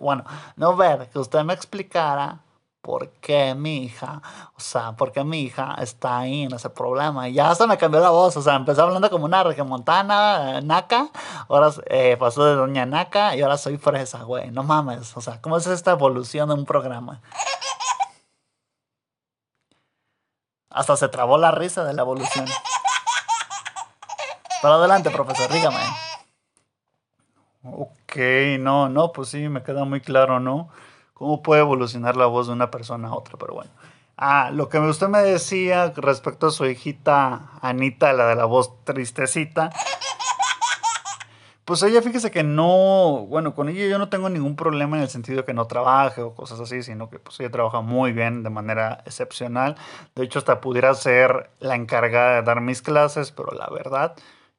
bueno, 0.00 0.24
no 0.56 0.74
ver, 0.74 1.08
que 1.10 1.20
usted 1.20 1.44
me 1.44 1.54
explicara 1.54 2.40
por 2.80 3.10
qué 3.20 3.54
mi 3.54 3.84
hija, 3.84 4.22
o 4.56 4.60
sea, 4.60 4.92
por 4.92 5.12
qué 5.12 5.24
mi 5.24 5.42
hija 5.42 5.76
está 5.80 6.18
ahí 6.18 6.44
en 6.44 6.54
ese 6.54 6.70
problema. 6.70 7.28
Y 7.28 7.34
ya 7.34 7.50
hasta 7.50 7.66
me 7.66 7.76
cambió 7.76 8.00
la 8.00 8.10
voz, 8.10 8.36
o 8.36 8.42
sea, 8.42 8.54
empecé 8.54 8.80
hablando 8.80 9.10
como 9.10 9.24
una 9.24 9.42
regiomontana, 9.42 10.58
eh, 10.58 10.62
naca, 10.62 11.10
ahora 11.48 11.70
eh, 11.86 12.16
pasó 12.18 12.44
de 12.44 12.54
doña 12.54 12.86
naca 12.86 13.36
y 13.36 13.42
ahora 13.42 13.58
soy 13.58 13.78
fresa, 13.78 14.22
güey, 14.22 14.50
no 14.50 14.62
mames, 14.62 15.16
o 15.16 15.20
sea, 15.20 15.40
¿cómo 15.40 15.56
es 15.56 15.66
esta 15.66 15.92
evolución 15.92 16.48
de 16.48 16.54
un 16.54 16.64
programa? 16.64 17.20
Hasta 20.70 20.96
se 20.96 21.08
trabó 21.08 21.38
la 21.38 21.50
risa 21.50 21.84
de 21.84 21.92
la 21.94 22.02
evolución. 22.02 22.46
Pero 24.60 24.74
adelante, 24.74 25.10
profesor, 25.10 25.50
dígame. 25.52 25.80
Ok, 27.64 28.16
no, 28.60 28.88
no, 28.88 29.12
pues 29.12 29.28
sí, 29.28 29.48
me 29.48 29.62
queda 29.62 29.84
muy 29.84 30.00
claro, 30.00 30.40
¿no? 30.40 30.68
Cómo 31.18 31.42
puede 31.42 31.60
evolucionar 31.60 32.16
la 32.16 32.26
voz 32.26 32.46
de 32.46 32.52
una 32.52 32.70
persona 32.70 33.08
a 33.08 33.14
otra, 33.14 33.36
pero 33.38 33.54
bueno. 33.54 33.70
Ah, 34.16 34.50
lo 34.52 34.68
que 34.68 34.78
usted 34.78 35.08
me 35.08 35.22
decía 35.22 35.92
respecto 35.96 36.48
a 36.48 36.50
su 36.50 36.66
hijita 36.66 37.50
Anita, 37.60 38.12
la 38.12 38.26
de 38.26 38.34
la 38.34 38.46
voz 38.46 38.84
tristecita. 38.84 39.70
Pues 41.64 41.82
ella, 41.82 42.00
fíjese 42.00 42.30
que 42.30 42.42
no, 42.42 43.26
bueno, 43.28 43.54
con 43.54 43.68
ella 43.68 43.86
yo 43.86 43.98
no 43.98 44.08
tengo 44.08 44.30
ningún 44.30 44.56
problema 44.56 44.96
en 44.96 45.02
el 45.02 45.10
sentido 45.10 45.36
de 45.36 45.44
que 45.44 45.52
no 45.52 45.66
trabaje 45.66 46.22
o 46.22 46.34
cosas 46.34 46.58
así, 46.60 46.82
sino 46.82 47.10
que 47.10 47.18
pues 47.18 47.38
ella 47.40 47.50
trabaja 47.50 47.82
muy 47.82 48.12
bien, 48.12 48.42
de 48.42 48.48
manera 48.48 49.02
excepcional. 49.04 49.76
De 50.16 50.24
hecho, 50.24 50.38
hasta 50.38 50.62
pudiera 50.62 50.94
ser 50.94 51.50
la 51.60 51.74
encargada 51.74 52.36
de 52.36 52.42
dar 52.42 52.62
mis 52.62 52.80
clases, 52.80 53.32
pero 53.32 53.52
la 53.52 53.68
verdad, 53.68 54.16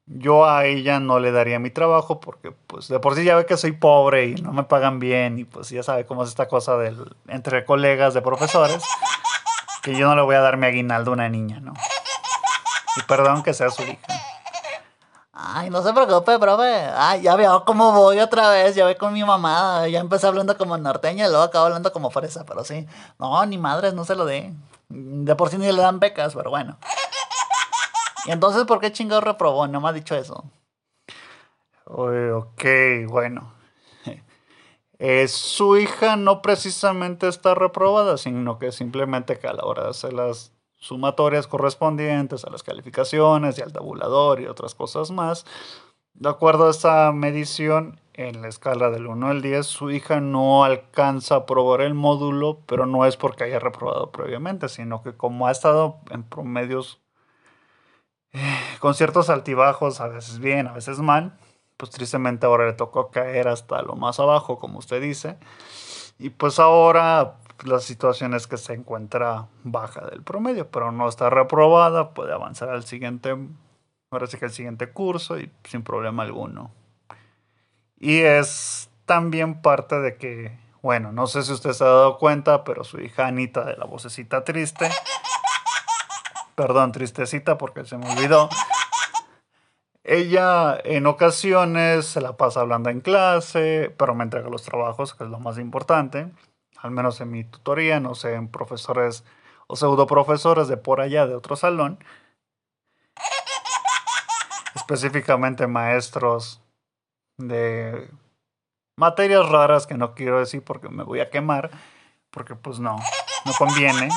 yo 0.10 0.50
a 0.50 0.66
ella 0.66 1.00
no 1.00 1.20
le 1.20 1.32
daría 1.32 1.60
mi 1.60 1.70
trabajo 1.70 2.20
porque 2.20 2.52
pues 2.52 2.88
de 2.88 3.00
por 3.00 3.16
sí 3.16 3.24
ya 3.24 3.36
ve 3.36 3.46
que 3.46 3.58
soy 3.58 3.74
pobre 3.74 4.26
y 4.26 4.36
no 4.36 4.52
me 4.52 4.64
pagan 4.64 5.00
bien 5.00 5.38
y 5.38 5.46
pues 5.46 5.70
ya 5.70 5.84
sabe 5.84 6.06
cómo 6.06 6.24
es 6.24 6.30
esta 6.30 6.48
cosa 6.48 6.78
del 6.78 7.16
entre 7.28 7.64
colegas 7.64 8.16
de 8.16 8.22
profesores 8.22 8.84
que 9.84 9.96
yo 9.96 10.08
no 10.08 10.16
le 10.16 10.24
voy 10.24 10.36
a 10.36 10.42
dar 10.42 10.58
mi 10.58 10.66
aguinaldo 10.66 11.12
a 11.12 11.14
una 11.14 11.30
niña, 11.30 11.60
¿no? 11.60 11.74
Y 12.98 13.02
perdón 13.04 13.44
que 13.44 13.54
sea 13.54 13.70
su 13.70 13.84
hija. 13.84 13.98
Ay, 15.32 15.70
no 15.70 15.82
se 15.82 15.94
preocupe, 15.94 16.38
profe. 16.38 16.90
Ay, 16.96 17.22
ya 17.22 17.36
veo 17.36 17.64
cómo 17.64 17.94
voy 17.94 18.20
otra 18.20 18.50
vez. 18.50 18.76
Ya 18.76 18.86
ve 18.86 18.98
con 18.98 19.14
mi 19.14 19.24
mamá. 19.24 19.88
Ya 19.88 20.00
empecé 20.00 20.28
hablando 20.28 20.58
como 20.58 20.78
norteña 20.78 21.26
y 21.26 21.30
luego 21.30 21.44
acabo 21.44 21.66
hablando 21.66 21.94
como 21.94 22.12
fresa, 22.12 22.46
pero 22.46 22.66
sí. 22.66 22.86
No, 23.18 23.46
ni 23.46 23.58
madres, 23.58 23.94
no 23.94 24.04
se 24.04 24.16
lo 24.16 24.26
dé. 24.26 24.54
De 24.90 25.36
por 25.36 25.50
sí 25.50 25.58
ni 25.58 25.72
le 25.72 25.82
dan 25.82 26.00
becas, 26.00 26.36
pero 26.36 26.50
bueno. 26.50 26.78
¿Y 28.26 28.32
entonces 28.32 28.66
por 28.66 28.80
qué 28.80 28.92
chingado 28.92 29.22
reprobó? 29.22 29.68
No 29.68 29.82
me 29.82 29.90
ha 29.90 29.94
dicho 29.94 30.16
eso. 30.16 30.44
Ok, 31.86 32.64
bueno. 33.08 33.54
Eh, 35.02 35.30
su 35.30 35.78
hija 35.78 36.18
no 36.18 36.42
precisamente 36.42 37.30
está 37.30 37.56
reprobada, 37.56 38.18
sino 38.18 38.60
que 38.60 38.74
simplemente 38.74 39.40
que 39.40 39.48
a 39.48 39.54
la 39.54 39.64
hora 39.64 39.84
de 39.84 39.92
hacer 39.92 40.12
las 40.12 40.52
sumatorias 40.76 41.48
correspondientes 41.48 42.44
a 42.44 42.50
las 42.50 42.64
calificaciones 42.64 43.58
y 43.58 43.62
al 43.62 43.72
tabulador 43.72 44.42
y 44.42 44.48
otras 44.48 44.76
cosas 44.76 45.10
más, 45.12 45.46
de 46.16 46.28
acuerdo 46.28 46.68
a 46.68 46.72
esa 46.72 47.14
medición, 47.14 48.02
en 48.20 48.42
la 48.42 48.50
escala 48.50 48.90
del 48.90 49.08
1 49.08 49.28
al 49.28 49.42
10, 49.42 49.66
su 49.66 49.92
hija 49.92 50.20
no 50.20 50.66
alcanza 50.66 51.36
a 51.36 51.38
aprobar 51.40 51.80
el 51.80 51.94
módulo, 51.94 52.60
pero 52.66 52.86
no 52.86 53.06
es 53.06 53.16
porque 53.16 53.46
haya 53.46 53.60
reprobado 53.60 54.12
previamente, 54.12 54.68
sino 54.68 55.02
que 55.02 55.16
como 55.16 55.48
ha 55.48 55.52
estado 55.52 56.00
en 56.12 56.24
promedios 56.24 57.00
con 58.80 58.94
ciertos 58.94 59.30
altibajos, 59.30 60.02
a 60.02 60.08
veces 60.08 60.40
bien, 60.40 60.68
a 60.68 60.74
veces 60.74 61.00
mal, 61.00 61.38
pues 61.78 61.92
tristemente 61.92 62.46
ahora 62.46 62.68
le 62.68 62.74
tocó 62.74 63.10
caer 63.10 63.48
hasta 63.48 63.82
lo 63.82 63.96
más 63.96 64.20
abajo, 64.20 64.58
como 64.58 64.80
usted 64.80 65.02
dice. 65.02 65.38
Y 66.18 66.32
pues 66.32 66.60
ahora 66.60 67.38
la 67.64 67.80
situación 67.80 68.34
es 68.34 68.48
que 68.48 68.58
se 68.58 68.74
encuentra 68.74 69.48
baja 69.64 70.06
del 70.06 70.24
promedio, 70.24 70.70
pero 70.70 70.92
no 70.92 71.08
está 71.08 71.30
reprobada, 71.30 72.14
puede 72.14 72.34
avanzar 72.34 72.70
al 72.70 72.84
siguiente, 72.84 73.36
ahora 74.12 74.28
sí 74.28 74.38
que 74.38 74.46
el 74.46 74.52
siguiente 74.52 74.92
curso 74.92 75.40
y 75.40 75.52
sin 75.64 75.84
problema 75.84 76.24
alguno. 76.24 76.72
Y 77.98 78.20
es 78.20 78.90
también 79.06 79.62
parte 79.62 80.00
de 80.00 80.18
que, 80.18 80.58
bueno, 80.82 81.12
no 81.12 81.28
sé 81.28 81.44
si 81.44 81.52
usted 81.52 81.74
se 81.74 81.84
ha 81.84 81.88
dado 81.88 82.18
cuenta, 82.18 82.64
pero 82.64 82.84
su 82.84 83.00
hija 83.00 83.28
Anita 83.28 83.66
de 83.66 83.76
la 83.76 83.86
vocecita 83.86 84.44
triste 84.44 84.90
perdón, 86.60 86.92
tristecita 86.92 87.58
porque 87.58 87.86
se 87.86 87.98
me 87.98 88.12
olvidó. 88.12 88.50
Ella 90.04 90.78
en 90.84 91.06
ocasiones 91.06 92.06
se 92.06 92.20
la 92.20 92.36
pasa 92.36 92.60
hablando 92.60 92.90
en 92.90 93.00
clase, 93.00 93.96
pero 93.98 94.14
me 94.14 94.26
entrega 94.26 94.50
los 94.50 94.64
trabajos, 94.64 95.14
que 95.14 95.24
es 95.24 95.30
lo 95.30 95.40
más 95.40 95.58
importante. 95.58 96.30
Al 96.80 96.92
menos 96.92 97.22
en 97.22 97.32
mi 97.32 97.46
tutoría, 97.46 98.02
no 98.02 98.14
sé, 98.14 98.34
en 98.34 98.50
profesores 98.50 99.24
o 99.68 99.78
pseudo 99.78 100.06
profesores 100.06 100.68
de 100.68 100.76
por 100.76 101.00
allá 101.00 101.28
de 101.28 101.36
otro 101.36 101.56
salón. 101.56 101.98
Específicamente 104.76 105.66
maestros 105.66 106.62
de 107.38 108.12
materias 108.98 109.48
raras 109.48 109.88
que 109.88 109.96
no 109.96 110.14
quiero 110.14 110.40
decir 110.40 110.62
porque 110.62 110.90
me 110.90 111.04
voy 111.04 111.22
a 111.22 111.30
quemar, 111.30 111.72
porque 112.32 112.56
pues 112.56 112.80
no, 112.80 112.98
no 113.46 113.54
conviene 113.58 114.10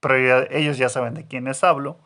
pero 0.00 0.46
ellos 0.50 0.78
ya 0.78 0.88
saben 0.88 1.14
de 1.14 1.26
quiénes 1.26 1.64
hablo. 1.64 1.98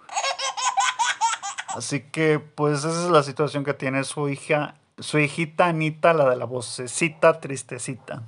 Así 1.68 2.00
que 2.00 2.38
pues 2.38 2.80
esa 2.80 3.04
es 3.04 3.10
la 3.10 3.22
situación 3.22 3.64
que 3.64 3.74
tiene 3.74 4.04
su 4.04 4.28
hija, 4.28 4.74
su 4.98 5.18
hijita 5.18 5.66
Anita, 5.66 6.12
la 6.12 6.28
de 6.28 6.36
la 6.36 6.44
vocecita 6.44 7.40
tristecita. 7.40 8.22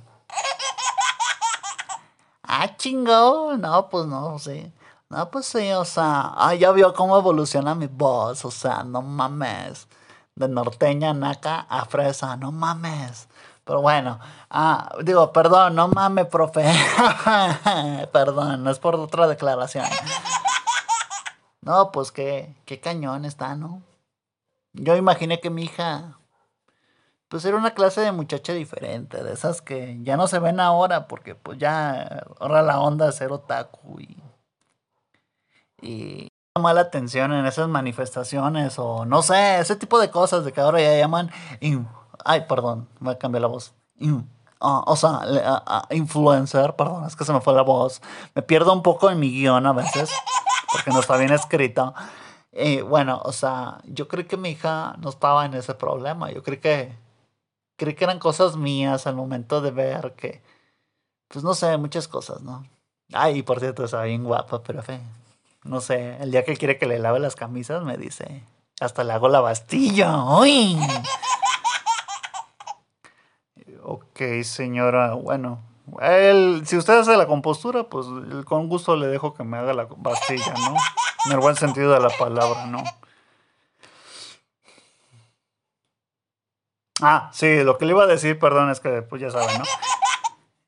Ah, 2.41 2.75
chingo, 2.77 3.57
no, 3.57 3.89
pues 3.89 4.05
no 4.05 4.39
sé. 4.39 4.71
No, 5.09 5.29
pues 5.29 5.45
sí, 5.45 5.71
o 5.71 5.85
sea, 5.85 6.33
ah, 6.35 6.55
ya 6.55 6.71
vio 6.71 6.93
cómo 6.93 7.17
evoluciona 7.17 7.75
mi 7.75 7.87
voz, 7.87 8.43
o 8.45 8.51
sea, 8.51 8.83
no 8.83 9.01
mames. 9.01 9.87
De 10.35 10.47
norteña, 10.47 11.13
naca 11.13 11.67
a 11.69 11.85
fresa, 11.85 12.35
no 12.37 12.51
mames. 12.51 13.27
Pero 13.65 13.81
bueno, 13.81 14.19
ah, 14.51 14.95
digo, 15.03 15.33
perdón, 15.33 15.75
no 15.75 15.87
mames, 15.87 16.27
profe. 16.27 16.63
perdón, 18.13 18.67
es 18.67 18.77
por 18.77 18.95
otra 18.95 19.27
declaración. 19.27 19.85
No, 21.61 21.91
pues 21.91 22.11
qué, 22.11 22.55
qué 22.65 22.79
cañón 22.79 23.25
está, 23.25 23.55
¿no? 23.55 23.81
Yo 24.73 24.95
imaginé 24.95 25.39
que 25.41 25.49
mi 25.49 25.63
hija, 25.63 26.19
pues 27.27 27.43
era 27.43 27.57
una 27.57 27.71
clase 27.71 28.01
de 28.01 28.11
muchacha 28.11 28.53
diferente, 28.53 29.23
de 29.23 29.33
esas 29.33 29.63
que 29.63 29.97
ya 30.03 30.15
no 30.15 30.27
se 30.27 30.37
ven 30.37 30.59
ahora, 30.59 31.07
porque 31.07 31.33
pues 31.33 31.57
ya, 31.57 32.23
ahora 32.39 32.61
la 32.61 32.79
onda 32.79 33.09
es 33.09 33.15
ser 33.15 33.31
otaku 33.31 33.99
y... 33.99 34.17
Y 35.81 36.29
mala 36.59 36.81
atención 36.81 37.33
en 37.33 37.45
esas 37.45 37.67
manifestaciones 37.67 38.79
o 38.79 39.05
no 39.05 39.21
sé, 39.21 39.59
ese 39.59 39.75
tipo 39.75 39.99
de 39.99 40.09
cosas 40.09 40.45
de 40.45 40.53
que 40.53 40.61
ahora 40.61 40.79
ya 40.81 40.97
llaman 40.97 41.29
Ay, 42.25 42.45
perdón, 42.49 42.89
me 42.99 43.11
a 43.11 43.17
cambiar 43.19 43.43
la 43.43 43.47
voz. 43.47 43.73
Ah, 44.59 44.83
o 44.87 44.95
sea, 44.95 45.21
influencer, 45.91 46.75
perdón, 46.75 47.05
es 47.05 47.15
que 47.15 47.23
se 47.23 47.31
me 47.31 47.39
fue 47.39 47.53
la 47.53 47.61
voz. 47.61 48.01
Me 48.33 48.41
pierdo 48.41 48.73
un 48.73 48.81
poco 48.81 49.11
en 49.11 49.19
mi 49.19 49.29
guion 49.29 49.65
a 49.67 49.73
veces, 49.73 50.09
porque 50.71 50.89
no 50.89 51.01
está 51.01 51.17
bien 51.17 51.31
escrita. 51.31 51.93
Y 52.51 52.81
bueno, 52.81 53.21
o 53.23 53.31
sea, 53.31 53.77
yo 53.85 54.07
creo 54.07 54.27
que 54.27 54.37
mi 54.37 54.49
hija 54.49 54.95
no 54.99 55.09
estaba 55.09 55.45
en 55.45 55.53
ese 55.53 55.75
problema. 55.75 56.31
Yo 56.31 56.41
creo 56.41 56.59
que, 56.59 56.97
creí 57.77 57.93
que 57.93 58.05
eran 58.05 58.17
cosas 58.17 58.57
mías 58.57 59.05
al 59.05 59.15
momento 59.15 59.61
de 59.61 59.69
ver 59.69 60.13
que, 60.13 60.41
pues 61.27 61.45
no 61.45 61.53
sé, 61.53 61.77
muchas 61.77 62.07
cosas, 62.07 62.41
¿no? 62.41 62.65
Ay, 63.13 63.43
por 63.43 63.59
cierto, 63.59 63.85
está 63.85 64.01
bien 64.01 64.23
guapa, 64.23 64.63
pero 64.63 64.81
fe, 64.81 64.99
no 65.63 65.79
sé, 65.79 66.17
el 66.21 66.31
día 66.31 66.43
que 66.43 66.57
quiere 66.57 66.79
que 66.79 66.87
le 66.87 66.97
lave 66.97 67.19
las 67.19 67.35
camisas 67.35 67.83
me 67.83 67.97
dice, 67.97 68.43
hasta 68.79 69.03
le 69.03 69.13
hago 69.13 69.29
la 69.29 69.41
bastilla. 69.41 70.23
¡Uy! 70.23 70.79
Ok, 73.87 74.19
señora, 74.41 75.13
bueno. 75.13 75.61
Él, 76.01 76.63
si 76.65 76.75
usted 76.75 76.97
hace 76.97 77.15
la 77.15 77.27
compostura, 77.27 77.83
pues 77.83 78.07
con 78.45 78.67
gusto 78.67 78.95
le 78.95 79.05
dejo 79.05 79.35
que 79.35 79.43
me 79.43 79.57
haga 79.57 79.73
la 79.73 79.87
bastilla, 79.97 80.55
¿no? 80.55 80.75
En 81.27 81.33
el 81.33 81.37
buen 81.37 81.55
sentido 81.55 81.93
de 81.93 81.99
la 81.99 82.09
palabra, 82.09 82.65
¿no? 82.65 82.83
Ah, 86.99 87.29
sí, 87.31 87.63
lo 87.63 87.77
que 87.77 87.85
le 87.85 87.91
iba 87.91 88.05
a 88.05 88.07
decir, 88.07 88.39
perdón, 88.39 88.71
es 88.71 88.79
que 88.79 89.03
pues 89.03 89.21
ya 89.21 89.29
saben, 89.29 89.55
¿no? 89.59 89.65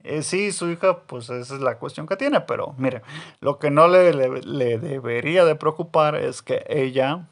Eh, 0.04 0.22
sí, 0.22 0.52
su 0.52 0.70
hija, 0.70 1.00
pues 1.08 1.32
esa 1.32 1.56
es 1.56 1.60
la 1.60 1.80
cuestión 1.80 2.06
que 2.06 2.18
tiene, 2.18 2.42
pero 2.42 2.76
mire, 2.78 3.02
lo 3.40 3.58
que 3.58 3.72
no 3.72 3.88
le, 3.88 4.14
le, 4.14 4.78
debería 4.78 5.44
de 5.44 5.56
preocupar 5.56 6.16
es 6.18 6.44
que 6.44 6.64
ella 6.70 7.28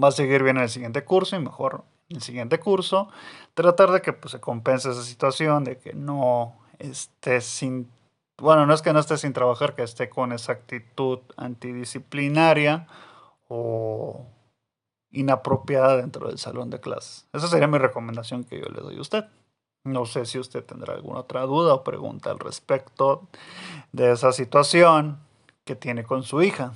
va 0.00 0.08
a 0.08 0.12
seguir 0.12 0.44
bien 0.44 0.58
en 0.58 0.62
el 0.62 0.70
siguiente 0.70 1.04
curso 1.04 1.34
y 1.34 1.40
mejor 1.40 1.82
el 2.08 2.22
siguiente 2.22 2.60
curso, 2.60 3.08
tratar 3.54 3.90
de 3.90 4.02
que 4.02 4.12
pues, 4.12 4.32
se 4.32 4.40
compense 4.40 4.90
esa 4.90 5.02
situación, 5.02 5.64
de 5.64 5.78
que 5.78 5.94
no 5.94 6.56
esté 6.78 7.40
sin, 7.40 7.90
bueno, 8.38 8.66
no 8.66 8.74
es 8.74 8.82
que 8.82 8.92
no 8.92 9.00
esté 9.00 9.16
sin 9.16 9.32
trabajar, 9.32 9.74
que 9.74 9.82
esté 9.82 10.08
con 10.08 10.32
esa 10.32 10.52
actitud 10.52 11.20
antidisciplinaria 11.36 12.86
o 13.48 14.26
inapropiada 15.10 15.96
dentro 15.96 16.28
del 16.28 16.38
salón 16.38 16.70
de 16.70 16.80
clases. 16.80 17.26
Esa 17.32 17.48
sería 17.48 17.68
mi 17.68 17.78
recomendación 17.78 18.44
que 18.44 18.60
yo 18.60 18.66
le 18.66 18.80
doy 18.80 18.98
a 18.98 19.00
usted. 19.00 19.24
No 19.84 20.06
sé 20.06 20.24
si 20.24 20.38
usted 20.38 20.64
tendrá 20.64 20.94
alguna 20.94 21.20
otra 21.20 21.42
duda 21.42 21.74
o 21.74 21.84
pregunta 21.84 22.30
al 22.30 22.38
respecto 22.38 23.28
de 23.92 24.12
esa 24.12 24.32
situación 24.32 25.18
que 25.64 25.76
tiene 25.76 26.04
con 26.04 26.22
su 26.22 26.42
hija. 26.42 26.72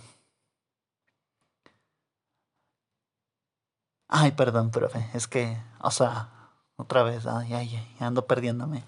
Ay, 4.09 4.33
perdón, 4.33 4.71
profe, 4.71 5.07
es 5.13 5.29
que, 5.29 5.57
o 5.81 5.91
sea, 5.91 6.31
otra 6.77 7.03
vez, 7.03 7.27
ay, 7.27 7.53
ay, 7.53 7.97
ando 8.01 8.27
perdiéndome. 8.27 8.85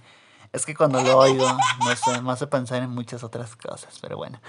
Es 0.52 0.66
que 0.66 0.74
cuando 0.74 1.00
lo 1.02 1.18
oigo, 1.18 1.46
no 1.84 1.96
sé, 1.96 2.22
me 2.22 2.32
hace 2.32 2.46
pensar 2.46 2.82
en 2.82 2.90
muchas 2.90 3.22
otras 3.22 3.54
cosas, 3.54 3.98
pero 4.00 4.16
bueno. 4.16 4.40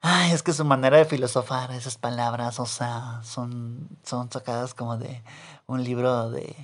Ay, 0.00 0.32
es 0.32 0.42
que 0.42 0.52
su 0.52 0.64
manera 0.64 0.96
de 0.96 1.04
filosofar, 1.04 1.70
esas 1.72 1.98
palabras, 1.98 2.58
o 2.58 2.66
sea, 2.66 3.20
son, 3.22 3.88
son 4.02 4.30
sacadas 4.30 4.74
como 4.74 4.96
de 4.96 5.22
un 5.66 5.84
libro 5.84 6.30
de... 6.30 6.54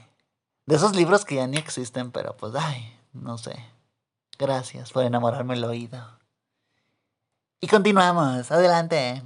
De 0.65 0.77
esos 0.77 0.95
libros 0.95 1.25
que 1.25 1.35
ya 1.37 1.47
ni 1.47 1.57
existen, 1.57 2.13
pero 2.13 2.37
pues, 2.37 2.55
ay, 2.55 2.97
no 3.13 3.37
sé. 3.37 3.57
Gracias 4.39 4.93
por 4.93 5.05
enamorarme 5.05 5.55
el 5.55 5.65
oído. 5.65 6.19
Y 7.61 7.67
continuamos, 7.67 8.51
adelante. 8.51 9.23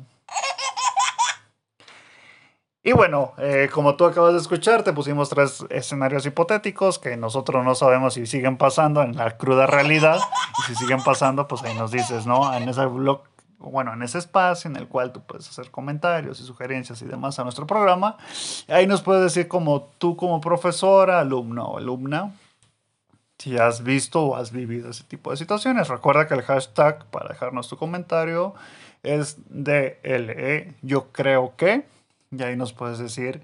Y 2.86 2.92
bueno, 2.92 3.32
eh, 3.38 3.68
como 3.72 3.96
tú 3.96 4.04
acabas 4.04 4.34
de 4.34 4.38
escuchar, 4.38 4.84
te 4.84 4.92
pusimos 4.92 5.28
tres 5.28 5.66
escenarios 5.70 6.24
hipotéticos 6.24 7.00
que 7.00 7.16
nosotros 7.16 7.64
no 7.64 7.74
sabemos 7.74 8.14
si 8.14 8.26
siguen 8.26 8.56
pasando 8.56 9.02
en 9.02 9.16
la 9.16 9.36
cruda 9.36 9.66
realidad. 9.66 10.20
Y 10.60 10.62
si 10.68 10.76
siguen 10.76 11.02
pasando, 11.02 11.48
pues 11.48 11.64
ahí 11.64 11.74
nos 11.74 11.90
dices, 11.90 12.26
¿no? 12.26 12.54
En 12.54 12.68
ese 12.68 12.86
blog, 12.86 13.22
bueno, 13.58 13.92
en 13.92 14.04
ese 14.04 14.18
espacio 14.18 14.70
en 14.70 14.76
el 14.76 14.86
cual 14.86 15.10
tú 15.10 15.20
puedes 15.20 15.48
hacer 15.48 15.72
comentarios 15.72 16.38
y 16.38 16.44
sugerencias 16.44 17.02
y 17.02 17.06
demás 17.06 17.40
a 17.40 17.42
nuestro 17.42 17.66
programa. 17.66 18.18
Ahí 18.68 18.86
nos 18.86 19.02
puedes 19.02 19.24
decir 19.24 19.48
como 19.48 19.90
tú 19.98 20.14
como 20.14 20.40
profesora, 20.40 21.18
alumno 21.18 21.64
o 21.64 21.78
alumna, 21.78 22.34
si 23.36 23.58
has 23.58 23.82
visto 23.82 24.22
o 24.22 24.36
has 24.36 24.52
vivido 24.52 24.90
ese 24.90 25.02
tipo 25.02 25.32
de 25.32 25.36
situaciones. 25.36 25.88
Recuerda 25.88 26.28
que 26.28 26.34
el 26.34 26.42
hashtag 26.42 27.04
para 27.06 27.30
dejarnos 27.30 27.68
tu 27.68 27.76
comentario 27.76 28.54
es 29.02 29.38
DLE, 29.48 30.74
yo 30.82 31.10
creo 31.10 31.54
que 31.56 31.95
y 32.30 32.42
ahí 32.42 32.56
nos 32.56 32.72
puedes 32.72 32.98
decir 32.98 33.42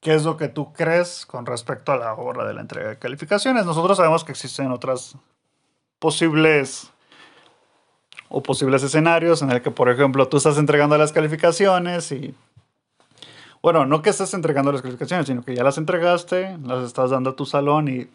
qué 0.00 0.14
es 0.14 0.24
lo 0.24 0.36
que 0.36 0.48
tú 0.48 0.72
crees 0.72 1.26
con 1.26 1.46
respecto 1.46 1.92
a 1.92 1.96
la 1.96 2.14
hora 2.14 2.46
de 2.46 2.54
la 2.54 2.62
entrega 2.62 2.88
de 2.88 2.98
calificaciones. 2.98 3.66
Nosotros 3.66 3.96
sabemos 3.96 4.24
que 4.24 4.32
existen 4.32 4.72
otras 4.72 5.16
posibles 5.98 6.90
o 8.28 8.42
posibles 8.42 8.82
escenarios 8.82 9.42
en 9.42 9.50
el 9.50 9.60
que, 9.60 9.70
por 9.70 9.90
ejemplo, 9.90 10.28
tú 10.28 10.38
estás 10.38 10.56
entregando 10.56 10.96
las 10.96 11.12
calificaciones 11.12 12.10
y 12.12 12.34
bueno, 13.62 13.84
no 13.84 14.00
que 14.00 14.10
estés 14.10 14.32
entregando 14.32 14.72
las 14.72 14.80
calificaciones, 14.80 15.26
sino 15.26 15.42
que 15.42 15.54
ya 15.54 15.62
las 15.62 15.76
entregaste, 15.76 16.56
las 16.64 16.84
estás 16.84 17.10
dando 17.10 17.30
a 17.30 17.36
tu 17.36 17.44
salón 17.44 17.88
y 17.88 18.08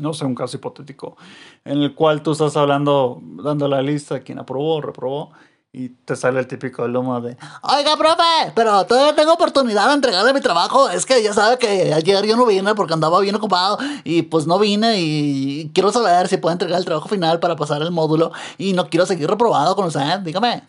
no 0.00 0.14
sé, 0.14 0.24
un 0.24 0.34
caso 0.34 0.56
hipotético 0.56 1.16
en 1.64 1.78
el 1.78 1.94
cual 1.94 2.22
tú 2.22 2.32
estás 2.32 2.56
hablando, 2.56 3.20
dando 3.22 3.68
la 3.68 3.82
lista 3.82 4.14
de 4.14 4.22
quién 4.22 4.38
aprobó, 4.38 4.80
reprobó 4.80 5.32
y 5.72 5.90
te 5.90 6.16
sale 6.16 6.40
el 6.40 6.48
típico 6.48 6.84
humo 6.84 7.20
de, 7.20 7.36
oiga, 7.62 7.96
profe, 7.96 8.52
pero 8.56 8.84
todavía 8.86 9.14
tengo 9.14 9.34
oportunidad 9.34 9.86
de 9.88 9.94
entregarle 9.94 10.32
mi 10.34 10.40
trabajo. 10.40 10.88
Es 10.90 11.06
que 11.06 11.22
ya 11.22 11.32
sabe 11.32 11.58
que 11.58 11.94
ayer 11.94 12.26
yo 12.26 12.36
no 12.36 12.44
vine 12.44 12.74
porque 12.74 12.94
andaba 12.94 13.20
bien 13.20 13.36
ocupado 13.36 13.78
y 14.02 14.22
pues 14.22 14.46
no 14.46 14.58
vine 14.58 14.96
y 14.98 15.70
quiero 15.72 15.92
saber 15.92 16.26
si 16.26 16.38
puedo 16.38 16.52
entregar 16.52 16.78
el 16.78 16.84
trabajo 16.84 17.08
final 17.08 17.38
para 17.38 17.54
pasar 17.54 17.82
el 17.82 17.92
módulo 17.92 18.32
y 18.58 18.72
no 18.72 18.88
quiero 18.88 19.06
seguir 19.06 19.30
reprobado 19.30 19.76
con 19.76 19.86
usted, 19.86 20.18
dígame. 20.20 20.64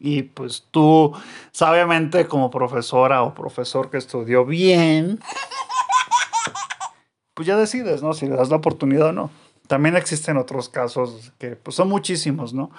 Y 0.00 0.22
pues 0.22 0.64
tú, 0.70 1.12
sabiamente 1.52 2.26
como 2.26 2.50
profesora 2.50 3.22
o 3.22 3.34
profesor 3.34 3.88
que 3.88 3.98
estudió 3.98 4.44
bien, 4.44 5.20
pues 7.34 7.46
ya 7.46 7.56
decides, 7.56 8.02
¿no? 8.02 8.14
Si 8.14 8.26
le 8.26 8.34
das 8.34 8.48
la 8.48 8.56
oportunidad 8.56 9.08
o 9.08 9.12
no. 9.12 9.41
También 9.72 9.96
existen 9.96 10.36
otros 10.36 10.68
casos 10.68 11.32
que 11.38 11.56
pues, 11.56 11.76
son 11.76 11.88
muchísimos, 11.88 12.52
¿no? 12.52 12.70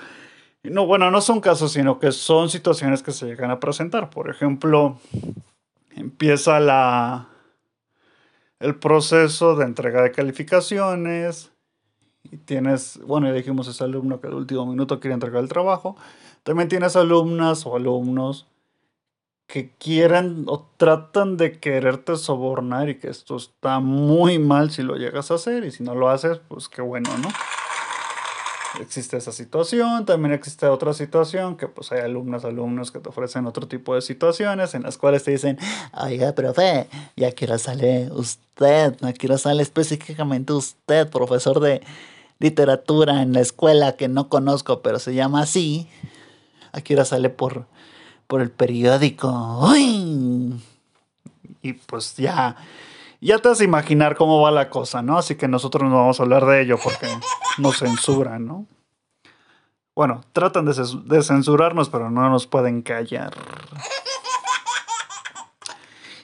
No, 0.61 0.85
bueno, 0.85 1.09
no 1.09 1.21
son 1.21 1.41
casos, 1.41 1.71
sino 1.71 1.97
que 1.97 2.11
son 2.11 2.51
situaciones 2.51 3.01
que 3.01 3.11
se 3.11 3.25
llegan 3.25 3.49
a 3.49 3.59
presentar. 3.59 4.11
Por 4.11 4.29
ejemplo, 4.29 4.99
empieza 5.95 6.59
la, 6.59 7.29
el 8.59 8.75
proceso 8.75 9.55
de 9.55 9.65
entrega 9.65 10.03
de 10.03 10.11
calificaciones 10.11 11.49
y 12.21 12.37
tienes, 12.37 12.99
bueno, 13.07 13.25
ya 13.25 13.33
dijimos 13.33 13.67
ese 13.67 13.83
alumno 13.85 14.21
que 14.21 14.27
al 14.27 14.35
último 14.35 14.67
minuto 14.67 14.99
quiere 14.99 15.15
entregar 15.15 15.41
el 15.41 15.49
trabajo. 15.49 15.97
También 16.43 16.69
tienes 16.69 16.95
alumnas 16.95 17.65
o 17.65 17.75
alumnos 17.75 18.45
que 19.47 19.71
quieran 19.77 20.45
o 20.47 20.67
tratan 20.77 21.37
de 21.37 21.59
quererte 21.59 22.15
sobornar 22.17 22.89
y 22.89 22.97
que 22.97 23.09
esto 23.09 23.35
está 23.35 23.79
muy 23.79 24.39
mal 24.39 24.71
si 24.71 24.83
lo 24.83 24.95
llegas 24.95 25.31
a 25.31 25.35
hacer 25.35 25.65
y 25.65 25.71
si 25.71 25.83
no 25.83 25.95
lo 25.95 26.09
haces, 26.09 26.39
pues 26.47 26.69
qué 26.69 26.81
bueno, 26.81 27.09
¿no? 27.17 27.29
Existe 28.81 29.17
esa 29.17 29.31
situación, 29.31 30.05
también 30.05 30.33
existe 30.33 30.65
otra 30.65 30.93
situación 30.93 31.57
que 31.57 31.67
pues 31.67 31.91
hay 31.91 31.99
alumnas, 31.99 32.43
alumnos 32.43 32.91
que 32.91 32.97
te 32.97 33.09
ofrecen 33.09 33.45
otro 33.45 33.67
tipo 33.67 33.93
de 33.93 34.01
situaciones 34.01 34.73
en 34.73 34.81
las 34.81 34.97
cuales 34.97 35.23
te 35.23 35.29
dicen, 35.29 35.59
oiga, 35.93 36.33
profe, 36.33 36.87
ya 37.15 37.31
quiero 37.33 37.59
sale 37.59 38.09
usted, 38.11 38.99
no 39.01 39.13
quiero 39.13 39.37
sale 39.37 39.61
específicamente 39.61 40.53
usted, 40.53 41.07
profesor 41.11 41.59
de 41.59 41.83
literatura 42.39 43.21
en 43.21 43.33
la 43.33 43.41
escuela 43.41 43.95
que 43.95 44.07
no 44.07 44.27
conozco, 44.27 44.81
pero 44.81 44.97
se 44.97 45.13
llama 45.13 45.43
así. 45.43 45.87
Aquí 46.71 46.93
ahora 46.93 47.05
sale 47.05 47.29
por 47.29 47.67
por 48.33 48.41
el 48.41 48.49
periódico. 48.49 49.29
¡Uy! 49.61 50.59
Y 51.61 51.73
pues 51.73 52.17
ya, 52.17 52.55
ya 53.21 53.37
te 53.37 53.47
vas 53.47 53.61
a 53.61 53.63
imaginar 53.63 54.15
cómo 54.15 54.41
va 54.41 54.49
la 54.49 54.71
cosa, 54.71 55.03
¿no? 55.03 55.19
Así 55.19 55.35
que 55.35 55.47
nosotros 55.47 55.83
no 55.83 55.97
vamos 55.97 56.19
a 56.19 56.23
hablar 56.23 56.43
de 56.47 56.63
ello 56.63 56.79
porque 56.83 57.05
nos 57.59 57.77
censuran, 57.77 58.47
¿no? 58.47 58.65
Bueno, 59.93 60.21
tratan 60.33 60.65
de, 60.65 60.73
de 60.73 61.21
censurarnos, 61.21 61.89
pero 61.89 62.09
no 62.09 62.27
nos 62.27 62.47
pueden 62.47 62.81
callar. 62.81 63.35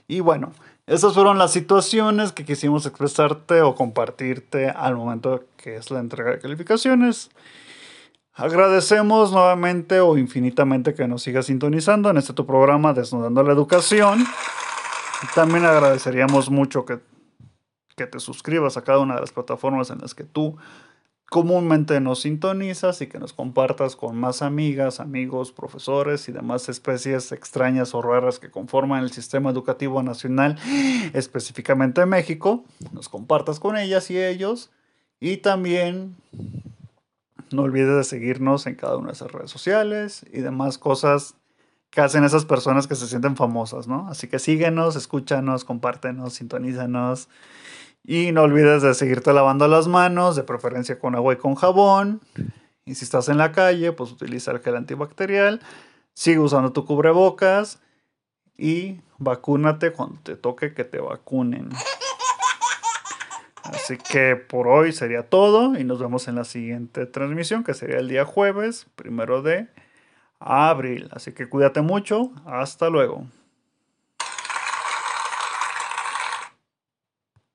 Y 0.07 0.21
bueno, 0.21 0.51
esas 0.87 1.13
fueron 1.13 1.37
las 1.37 1.51
situaciones 1.51 2.31
que 2.31 2.43
quisimos 2.43 2.87
expresarte 2.87 3.61
o 3.61 3.75
compartirte 3.75 4.67
al 4.67 4.95
momento 4.95 5.43
que 5.57 5.75
es 5.75 5.91
la 5.91 5.99
entrega 5.99 6.31
de 6.31 6.39
calificaciones. 6.39 7.29
Agradecemos 8.39 9.33
nuevamente 9.33 9.99
o 9.99 10.17
infinitamente 10.17 10.93
que 10.93 11.09
nos 11.09 11.23
sigas 11.23 11.47
sintonizando 11.47 12.09
en 12.09 12.15
este 12.15 12.31
tu 12.31 12.45
programa 12.45 12.93
Desnudando 12.93 13.43
la 13.43 13.51
Educación. 13.51 14.25
También 15.35 15.65
agradeceríamos 15.65 16.49
mucho 16.49 16.85
que, 16.85 16.99
que 17.97 18.07
te 18.07 18.21
suscribas 18.21 18.77
a 18.77 18.83
cada 18.85 18.99
una 18.99 19.15
de 19.15 19.19
las 19.19 19.33
plataformas 19.33 19.89
en 19.89 19.97
las 19.97 20.15
que 20.15 20.23
tú 20.23 20.55
comúnmente 21.29 21.99
nos 21.99 22.21
sintonizas 22.21 23.01
y 23.01 23.07
que 23.07 23.19
nos 23.19 23.33
compartas 23.33 23.97
con 23.97 24.15
más 24.15 24.41
amigas, 24.41 25.01
amigos, 25.01 25.51
profesores 25.51 26.29
y 26.29 26.31
demás 26.31 26.69
especies 26.69 27.33
extrañas 27.33 27.93
o 27.93 28.01
raras 28.01 28.39
que 28.39 28.49
conforman 28.49 29.03
el 29.03 29.11
sistema 29.11 29.49
educativo 29.49 30.01
nacional, 30.01 30.57
específicamente 31.11 31.99
en 31.99 32.07
México. 32.07 32.63
Nos 32.93 33.09
compartas 33.09 33.59
con 33.59 33.75
ellas 33.75 34.09
y 34.09 34.17
ellos. 34.17 34.71
Y 35.19 35.37
también 35.37 36.15
no 37.51 37.63
olvides 37.63 37.95
de 37.95 38.03
seguirnos 38.03 38.67
en 38.67 38.75
cada 38.75 38.97
una 38.97 39.07
de 39.07 39.13
esas 39.13 39.31
redes 39.31 39.51
sociales 39.51 40.25
y 40.31 40.39
demás 40.39 40.77
cosas 40.77 41.35
que 41.89 42.01
hacen 42.01 42.23
esas 42.23 42.45
personas 42.45 42.87
que 42.87 42.95
se 42.95 43.07
sienten 43.07 43.35
famosas, 43.35 43.87
¿no? 43.87 44.07
Así 44.09 44.27
que 44.27 44.39
síguenos, 44.39 44.95
escúchanos, 44.95 45.65
compártenos, 45.65 46.33
sintonízanos. 46.33 47.29
Y 48.03 48.31
no 48.31 48.43
olvides 48.43 48.81
de 48.81 48.93
seguirte 48.93 49.33
lavando 49.33 49.67
las 49.67 49.87
manos, 49.87 50.35
de 50.35 50.43
preferencia 50.43 50.99
con 50.99 51.15
agua 51.15 51.33
y 51.33 51.37
con 51.37 51.55
jabón. 51.55 52.21
Y 52.85 52.95
si 52.95 53.05
estás 53.05 53.29
en 53.29 53.37
la 53.37 53.51
calle, 53.51 53.91
pues 53.91 54.11
utiliza 54.11 54.51
el 54.51 54.59
gel 54.59 54.75
antibacterial. 54.75 55.61
Sigue 56.13 56.39
usando 56.39 56.71
tu 56.71 56.85
cubrebocas. 56.85 57.81
Y 58.57 59.01
vacúnate 59.17 59.91
cuando 59.91 60.19
te 60.21 60.35
toque 60.35 60.73
que 60.73 60.83
te 60.83 60.99
vacunen. 60.99 61.69
Así 63.73 63.97
que 63.97 64.35
por 64.35 64.67
hoy 64.67 64.91
sería 64.91 65.23
todo 65.23 65.77
y 65.77 65.83
nos 65.83 65.99
vemos 65.99 66.27
en 66.27 66.35
la 66.35 66.43
siguiente 66.43 67.05
transmisión 67.05 67.63
que 67.63 67.73
sería 67.73 67.97
el 67.97 68.07
día 68.07 68.25
jueves, 68.25 68.87
primero 68.95 69.41
de 69.41 69.67
abril. 70.39 71.09
Así 71.11 71.33
que 71.33 71.47
cuídate 71.47 71.81
mucho. 71.81 72.31
Hasta 72.45 72.89
luego. 72.89 73.25